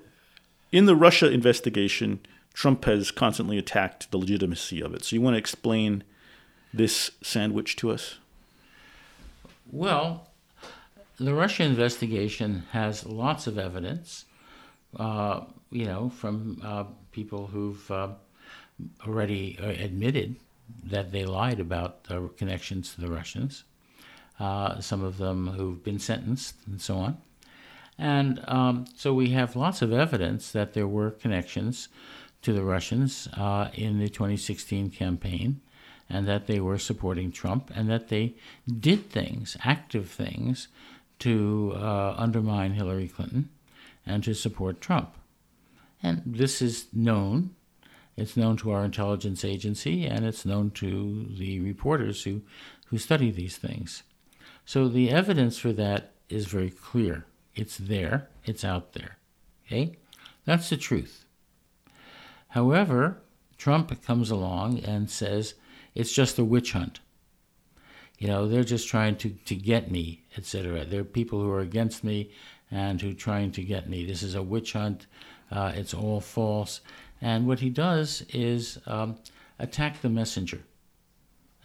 in 0.72 0.86
the 0.86 0.96
Russia 0.96 1.30
investigation, 1.30 2.20
Trump 2.54 2.86
has 2.86 3.12
constantly 3.12 3.58
attacked 3.58 4.12
the 4.12 4.18
legitimacy 4.18 4.82
of 4.82 4.94
it. 4.94 5.04
So 5.04 5.16
you 5.16 5.22
want 5.22 5.36
to 5.36 5.40
explain 5.40 6.04
this 6.74 7.12
sandwich 7.22 7.76
to 7.78 7.92
us? 7.92 8.18
Well, 9.72 10.28
the 11.18 11.34
Russia 11.34 11.64
investigation 11.64 12.64
has 12.72 13.06
lots 13.06 13.48
of 13.48 13.58
evidence, 13.58 14.26
uh, 14.98 15.42
you 15.72 15.86
know, 15.86 16.10
from 16.10 16.62
uh, 16.64 16.86
people 17.12 17.48
who've 17.48 17.92
uh, 17.92 18.10
already 19.06 19.58
uh, 19.62 19.68
admitted 19.68 20.36
that 20.84 21.12
they 21.12 21.26
lied 21.26 21.60
about 21.60 22.06
their 22.06 22.28
connections 22.28 22.94
to 22.96 23.02
the 23.02 23.10
Russians, 23.10 23.64
uh, 24.40 24.80
some 24.80 25.04
of 25.04 25.18
them 25.18 25.48
who've 25.48 25.84
been 25.84 26.00
sentenced, 26.00 26.56
and 26.66 26.82
so 26.82 26.98
on. 26.98 27.18
And 27.98 28.44
um, 28.48 28.86
so 28.96 29.14
we 29.14 29.30
have 29.30 29.56
lots 29.56 29.82
of 29.82 29.94
evidence 29.94 30.52
that 30.52 30.74
there 30.74 30.88
were 30.88 31.12
connections 31.12 31.88
to 32.42 32.52
the 32.52 32.64
Russians 32.64 33.28
uh, 33.38 33.70
in 33.74 34.00
the 34.00 34.10
2016 34.10 34.90
campaign 34.90 35.62
and 36.12 36.28
that 36.28 36.48
they 36.48 36.60
were 36.60 36.78
supporting 36.78 37.32
Trump 37.32 37.72
and 37.74 37.90
that 37.90 38.10
they 38.10 38.36
did 38.68 39.10
things, 39.10 39.58
active 39.64 40.10
things, 40.10 40.68
to 41.20 41.74
uh, 41.76 42.16
undermine 42.18 42.74
Hillary 42.74 43.08
Clinton 43.08 43.50
and 44.06 44.24
to 44.24 44.34
support 44.34 44.82
Trump. 44.82 45.16
And 46.02 46.22
this 46.26 46.62
is 46.62 46.88
known. 46.92 47.52
It's 48.18 48.36
known 48.36 48.58
to 48.58 48.72
our 48.72 48.84
intelligence 48.84 49.46
agency 49.46 50.06
and 50.06 50.26
it's 50.26 50.46
known 50.46 50.72
to 50.72 51.28
the 51.38 51.60
reporters 51.60 52.24
who, 52.24 52.42
who 52.88 52.98
study 52.98 53.32
these 53.32 53.58
things. 53.58 54.04
So 54.66 54.88
the 54.88 55.10
evidence 55.10 55.58
for 55.58 55.72
that 55.74 56.12
is 56.30 56.48
very 56.48 56.72
clear. 56.72 57.26
It's 57.56 57.78
there, 57.78 58.30
it's 58.46 58.66
out 58.66 58.94
there. 58.94 59.18
Okay? 59.68 59.98
That's 60.46 60.70
the 60.70 60.78
truth. 60.78 61.26
However, 62.50 63.22
Trump 63.58 64.02
comes 64.04 64.32
along 64.32 64.80
and 64.80 65.10
says, 65.10 65.54
it's 65.96 66.12
just 66.12 66.40
a 66.40 66.46
witch 66.46 66.74
hunt. 66.74 67.00
You 68.18 68.28
know, 68.28 68.48
they're 68.48 68.64
just 68.64 68.88
trying 68.88 69.16
to, 69.18 69.30
to 69.46 69.56
get 69.56 69.90
me, 69.90 70.24
etc. 70.38 70.86
There 70.86 71.02
are 71.02 71.04
people 71.04 71.42
who 71.42 71.50
are 71.50 71.60
against 71.60 72.04
me 72.04 72.32
and 72.70 73.02
who 73.02 73.10
are 73.10 73.14
trying 73.14 73.52
to 73.54 73.64
get 73.64 73.90
me. 73.90 74.06
This 74.06 74.22
is 74.22 74.36
a 74.36 74.44
witch 74.44 74.74
hunt. 74.74 75.08
Uh, 75.52 75.72
it's 75.76 75.94
all 75.94 76.22
false. 76.22 76.82
And 77.20 77.48
what 77.48 77.60
he 77.60 77.70
does 77.70 78.24
is 78.32 78.80
um, 78.86 79.18
attack 79.60 80.02
the 80.02 80.10
messenger, 80.10 80.62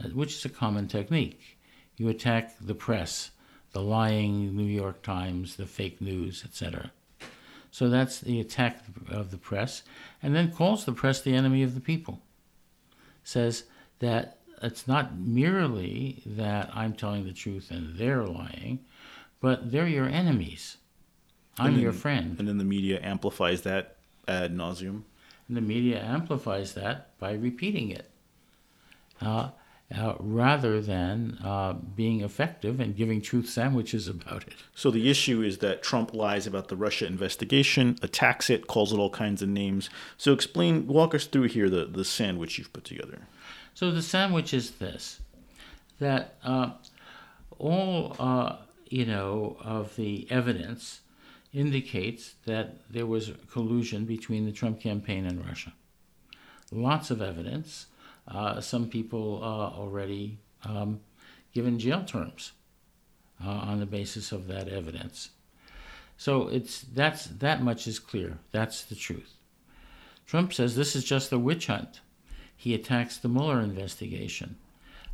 uh, 0.02 0.08
which 0.08 0.34
is 0.34 0.44
a 0.44 0.50
common 0.50 0.88
technique. 0.88 1.58
You 1.96 2.08
attack 2.08 2.54
the 2.60 2.74
press, 2.74 3.30
the 3.72 3.82
lying 3.82 4.56
New 4.56 4.64
York 4.64 5.02
Times, 5.02 5.56
the 5.56 5.66
fake 5.66 6.00
news, 6.00 6.42
etc. 6.44 6.90
So 7.70 7.90
that's 7.90 8.20
the 8.20 8.40
attack 8.40 8.82
of 9.08 9.30
the 9.30 9.36
press, 9.36 9.82
and 10.22 10.34
then 10.34 10.50
calls 10.50 10.84
the 10.84 10.92
press 10.92 11.20
the 11.20 11.34
enemy 11.34 11.62
of 11.62 11.74
the 11.74 11.80
people. 11.80 12.22
Says 13.22 13.64
that 13.98 14.38
it's 14.62 14.88
not 14.88 15.16
merely 15.16 16.22
that 16.24 16.70
I'm 16.74 16.94
telling 16.94 17.24
the 17.24 17.32
truth 17.32 17.70
and 17.70 17.96
they're 17.98 18.24
lying, 18.24 18.80
but 19.40 19.70
they're 19.70 19.88
your 19.88 20.08
enemies. 20.08 20.78
I'm 21.58 21.74
And 21.74 21.80
your 21.80 21.92
friend. 21.92 22.36
And 22.38 22.48
then 22.48 22.58
the 22.58 22.64
media 22.64 23.00
amplifies 23.02 23.62
that 23.62 23.96
ad 24.28 24.54
nauseum. 24.54 25.02
And 25.48 25.56
the 25.56 25.62
media 25.62 26.02
amplifies 26.02 26.74
that 26.74 27.18
by 27.18 27.32
repeating 27.32 27.90
it. 27.90 28.10
Uh, 29.20 29.50
uh, 29.94 30.14
rather 30.18 30.80
than 30.80 31.38
uh, 31.44 31.72
being 31.72 32.20
effective 32.20 32.80
and 32.80 32.96
giving 32.96 33.22
truth 33.22 33.48
sandwiches 33.48 34.08
about 34.08 34.42
it. 34.46 34.54
So 34.74 34.90
the 34.90 35.08
issue 35.08 35.42
is 35.42 35.58
that 35.58 35.82
Trump 35.82 36.12
lies 36.12 36.46
about 36.46 36.68
the 36.68 36.76
Russia 36.76 37.06
investigation, 37.06 37.96
attacks 38.02 38.50
it, 38.50 38.66
calls 38.66 38.92
it 38.92 38.98
all 38.98 39.10
kinds 39.10 39.42
of 39.42 39.48
names. 39.48 39.88
So 40.16 40.32
explain, 40.32 40.86
walk 40.86 41.14
us 41.14 41.26
through 41.26 41.44
here 41.44 41.70
the, 41.70 41.84
the 41.86 42.04
sandwich 42.04 42.58
you've 42.58 42.72
put 42.72 42.84
together. 42.84 43.20
So 43.76 43.90
the 43.90 44.00
sandwich 44.00 44.54
is 44.54 44.70
this: 44.70 45.20
that 45.98 46.36
uh, 46.42 46.70
all 47.58 48.16
uh, 48.18 48.56
you 48.88 49.04
know 49.04 49.58
of 49.60 49.94
the 49.96 50.26
evidence 50.30 51.00
indicates 51.52 52.36
that 52.46 52.88
there 52.88 53.04
was 53.04 53.32
collusion 53.52 54.06
between 54.06 54.46
the 54.46 54.52
Trump 54.52 54.80
campaign 54.80 55.26
and 55.26 55.46
Russia. 55.46 55.74
Lots 56.72 57.10
of 57.10 57.20
evidence. 57.20 57.84
Uh, 58.26 58.62
some 58.62 58.88
people 58.88 59.42
already 59.44 60.38
um, 60.64 61.00
given 61.52 61.78
jail 61.78 62.02
terms 62.02 62.52
uh, 63.44 63.50
on 63.50 63.78
the 63.78 63.84
basis 63.84 64.32
of 64.32 64.46
that 64.46 64.70
evidence. 64.70 65.28
So 66.16 66.48
it's 66.48 66.80
that's 66.80 67.26
that 67.26 67.62
much 67.62 67.86
is 67.86 67.98
clear. 67.98 68.38
That's 68.52 68.84
the 68.84 68.94
truth. 68.94 69.34
Trump 70.26 70.54
says 70.54 70.76
this 70.76 70.96
is 70.96 71.04
just 71.04 71.30
a 71.30 71.38
witch 71.38 71.66
hunt. 71.66 72.00
He 72.56 72.74
attacks 72.74 73.18
the 73.18 73.28
Mueller 73.28 73.60
investigation, 73.60 74.56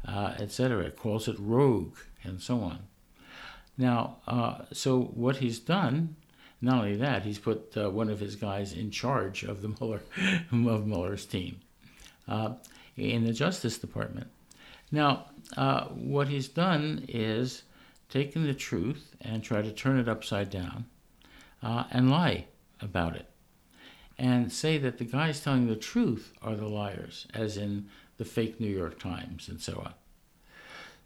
uh, 0.07 0.35
etc. 0.39 0.91
Calls 0.91 1.29
it 1.29 1.37
rogue 1.39 1.97
and 2.23 2.41
so 2.41 2.61
on. 2.61 2.79
Now, 3.77 4.19
uh, 4.27 4.63
so 4.73 5.01
what 5.01 5.37
he's 5.39 5.59
done, 5.59 6.17
not 6.61 6.77
only 6.85 6.97
that, 6.97 7.25
he's 7.25 7.39
put 7.39 7.77
uh, 7.77 7.91
one 7.91 8.09
of 8.09 8.21
his 8.21 8.37
guys 8.37 8.73
in 8.73 8.91
charge 8.91 9.43
of 9.43 9.63
the 9.63 9.69
Mueller 9.81 10.03
of 10.53 10.87
Mueller's 10.87 11.27
team 11.27 11.61
uh, 12.29 12.55
in 12.97 13.25
the 13.25 13.33
Justice 13.33 13.79
Department. 13.79 14.29
Now, 14.91 15.27
uh, 15.57 15.87
what 15.87 16.29
he's 16.29 16.49
done 16.49 17.05
is 17.09 17.63
taken 18.09 18.45
the 18.45 18.55
truth 18.55 19.17
and 19.23 19.43
tried 19.43 19.65
to 19.65 19.73
turn 19.73 19.99
it 19.99 20.09
upside 20.09 20.51
down 20.51 20.85
uh, 21.63 21.85
and 21.91 22.11
lie 22.11 22.45
about 22.81 23.17
it 23.17 23.32
and 24.23 24.53
say 24.53 24.79
that 24.79 24.99
the 24.99 25.05
guys 25.05 25.41
telling 25.41 25.67
the 25.67 25.75
truth 25.75 26.33
are 26.41 26.55
the 26.55 26.69
liars, 26.69 27.27
as 27.35 27.57
in 27.57 27.89
the 28.19 28.25
fake 28.25 28.61
New 28.61 28.71
York 28.71 29.01
Times 29.01 29.49
and 29.49 29.61
so 29.61 29.83
on. 29.85 29.95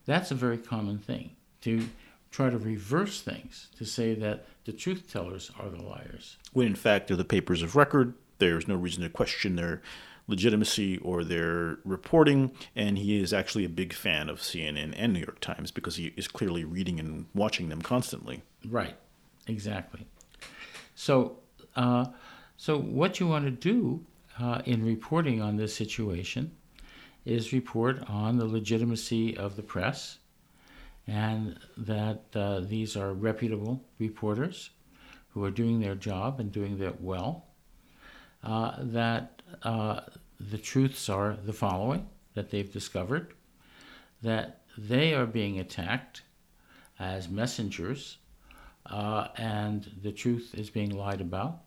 That's 0.05 0.31
a 0.31 0.35
very 0.35 0.59
common 0.59 0.99
thing 0.99 1.31
to 1.63 1.89
try 2.31 2.51
to 2.51 2.59
reverse 2.59 3.23
things, 3.23 3.69
to 3.79 3.87
say 3.87 4.15
that 4.15 4.45
the 4.67 4.73
truth 4.73 5.11
tellers 5.11 5.51
are 5.59 5.71
the 5.71 5.83
liars. 5.83 6.37
When 6.53 6.67
in 6.67 6.75
fact 6.75 7.09
they're 7.09 7.17
the 7.17 7.25
papers 7.25 7.63
of 7.63 7.75
record, 7.75 8.13
there's 8.37 8.69
no 8.69 8.77
reason 8.77 9.03
to 9.03 9.09
question 9.09 9.57
their 9.57 9.81
legitimacy 10.29 10.99
or 10.99 11.25
their 11.25 11.79
reporting, 11.87 12.53
and 12.75 12.99
he 12.99 13.19
is 13.19 13.33
actually 13.33 13.65
a 13.65 13.71
big 13.71 13.95
fan 13.95 14.29
of 14.29 14.41
CNN 14.41 14.93
and 14.95 15.15
New 15.15 15.21
York 15.21 15.41
Times 15.41 15.71
because 15.71 15.97
he 15.97 16.13
is 16.19 16.29
clearly 16.29 16.65
reading 16.65 17.01
and 17.01 17.25
watching 17.35 17.71
them 17.71 17.81
constantly. 17.81 18.43
Right, 18.69 18.97
exactly. 19.47 20.07
So, 20.95 21.39
uh, 21.75 22.07
so 22.57 22.79
what 22.79 23.21
you 23.21 23.27
want 23.27 23.45
to 23.45 23.51
do 23.51 24.05
uh, 24.39 24.63
in 24.65 24.85
reporting 24.85 25.41
on 25.41 25.57
this 25.57 25.75
situation 25.75 26.53
is 27.25 27.53
report 27.53 28.03
on 28.09 28.39
the 28.39 28.45
legitimacy 28.45 29.37
of 29.37 29.57
the 29.57 29.63
press, 29.63 30.19
and 31.07 31.59
that 31.77 32.25
uh, 32.35 32.61
these 32.61 32.97
are 32.97 33.13
reputable 33.13 33.83
reporters 33.99 34.71
who 35.31 35.45
are 35.45 35.51
doing 35.51 35.81
their 35.81 35.95
job 35.95 36.41
and 36.41 36.53
doing 36.53 36.81
it 36.81 37.01
well. 37.01 37.45
Uh, 38.43 38.77
that 38.79 39.43
uh, 39.63 40.01
the 40.39 40.59
truths 40.59 41.09
are 41.09 41.37
the 41.45 41.53
following 41.53 42.09
that 42.35 42.51
they've 42.51 42.73
discovered, 42.73 43.35
that 44.23 44.63
they 44.79 45.15
are 45.15 45.27
being 45.27 45.59
attacked 45.59 46.23
as 46.99 47.29
messengers 47.29 48.19
uh, 48.87 49.29
and 49.37 49.91
the 50.03 50.13
truth 50.13 50.55
is 50.55 50.71
being 50.71 50.91
lied 50.91 51.21
about, 51.21 51.61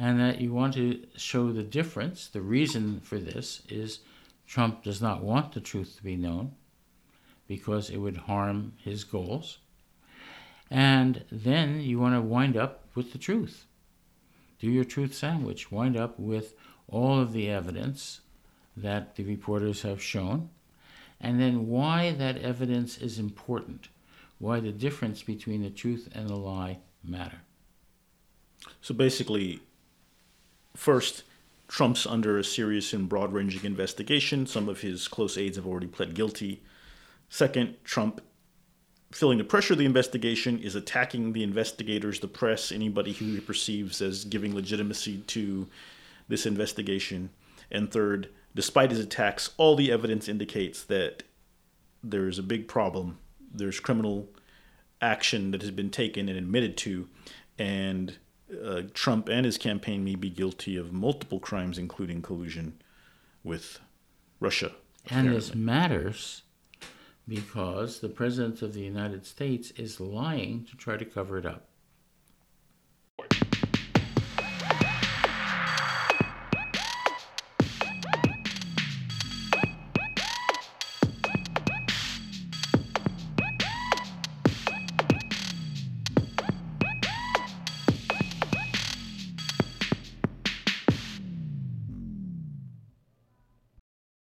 and 0.00 0.18
that 0.18 0.40
you 0.40 0.52
want 0.52 0.72
to 0.74 1.06
show 1.16 1.52
the 1.52 1.62
difference. 1.62 2.26
The 2.26 2.40
reason 2.40 3.00
for 3.00 3.18
this 3.18 3.62
is 3.68 4.00
Trump 4.46 4.82
does 4.82 5.02
not 5.02 5.22
want 5.22 5.52
the 5.52 5.60
truth 5.60 5.96
to 5.98 6.02
be 6.02 6.16
known 6.16 6.52
because 7.46 7.90
it 7.90 7.98
would 7.98 8.16
harm 8.16 8.72
his 8.82 9.04
goals. 9.04 9.58
And 10.70 11.24
then 11.30 11.82
you 11.82 11.98
want 11.98 12.14
to 12.14 12.20
wind 12.22 12.56
up 12.56 12.86
with 12.94 13.12
the 13.12 13.18
truth. 13.18 13.66
Do 14.58 14.70
your 14.70 14.84
truth 14.84 15.14
sandwich. 15.14 15.70
Wind 15.70 15.96
up 15.96 16.18
with 16.18 16.54
all 16.88 17.20
of 17.20 17.32
the 17.32 17.50
evidence 17.50 18.20
that 18.76 19.16
the 19.16 19.24
reporters 19.24 19.82
have 19.82 20.02
shown, 20.02 20.48
and 21.20 21.38
then 21.38 21.68
why 21.68 22.12
that 22.12 22.38
evidence 22.38 22.96
is 22.98 23.18
important 23.18 23.88
why 24.40 24.58
the 24.58 24.72
difference 24.72 25.22
between 25.22 25.62
the 25.62 25.70
truth 25.70 26.08
and 26.14 26.28
the 26.28 26.34
lie 26.34 26.78
matter. 27.04 27.42
So 28.80 28.94
basically, 28.94 29.60
first, 30.74 31.24
Trump's 31.68 32.06
under 32.06 32.36
a 32.36 32.44
serious 32.44 32.92
and 32.92 33.08
broad 33.08 33.32
ranging 33.32 33.64
investigation. 33.64 34.46
Some 34.46 34.68
of 34.68 34.80
his 34.80 35.06
close 35.06 35.38
aides 35.38 35.56
have 35.56 35.66
already 35.66 35.86
pled 35.86 36.14
guilty. 36.14 36.62
Second, 37.28 37.76
Trump, 37.84 38.20
feeling 39.12 39.38
the 39.38 39.44
pressure 39.44 39.74
of 39.74 39.78
the 39.78 39.84
investigation, 39.86 40.58
is 40.58 40.74
attacking 40.74 41.32
the 41.32 41.44
investigators, 41.44 42.18
the 42.18 42.28
press, 42.28 42.72
anybody 42.72 43.12
who 43.12 43.26
he 43.26 43.40
perceives 43.40 44.02
as 44.02 44.24
giving 44.24 44.54
legitimacy 44.54 45.18
to 45.28 45.68
this 46.26 46.44
investigation. 46.44 47.30
And 47.70 47.90
third, 47.90 48.30
despite 48.54 48.90
his 48.90 49.00
attacks, 49.00 49.50
all 49.56 49.76
the 49.76 49.92
evidence 49.92 50.28
indicates 50.28 50.82
that 50.84 51.22
there 52.02 52.26
is 52.26 52.38
a 52.38 52.42
big 52.42 52.66
problem. 52.66 53.18
There's 53.52 53.78
criminal 53.78 54.28
action 55.00 55.52
that 55.52 55.62
has 55.62 55.70
been 55.70 55.90
taken 55.90 56.28
and 56.28 56.36
admitted 56.36 56.76
to, 56.78 57.08
and 57.58 58.16
uh, 58.64 58.82
Trump 58.94 59.28
and 59.28 59.44
his 59.44 59.58
campaign 59.58 60.04
may 60.04 60.14
be 60.14 60.30
guilty 60.30 60.76
of 60.76 60.92
multiple 60.92 61.40
crimes, 61.40 61.78
including 61.78 62.22
collusion 62.22 62.80
with 63.42 63.80
Russia. 64.38 64.72
And 65.08 65.32
this 65.32 65.54
matters 65.54 66.42
because 67.26 68.00
the 68.00 68.08
President 68.08 68.62
of 68.62 68.74
the 68.74 68.82
United 68.82 69.24
States 69.24 69.70
is 69.72 70.00
lying 70.00 70.64
to 70.64 70.76
try 70.76 70.96
to 70.96 71.04
cover 71.04 71.38
it 71.38 71.46
up. 71.46 71.69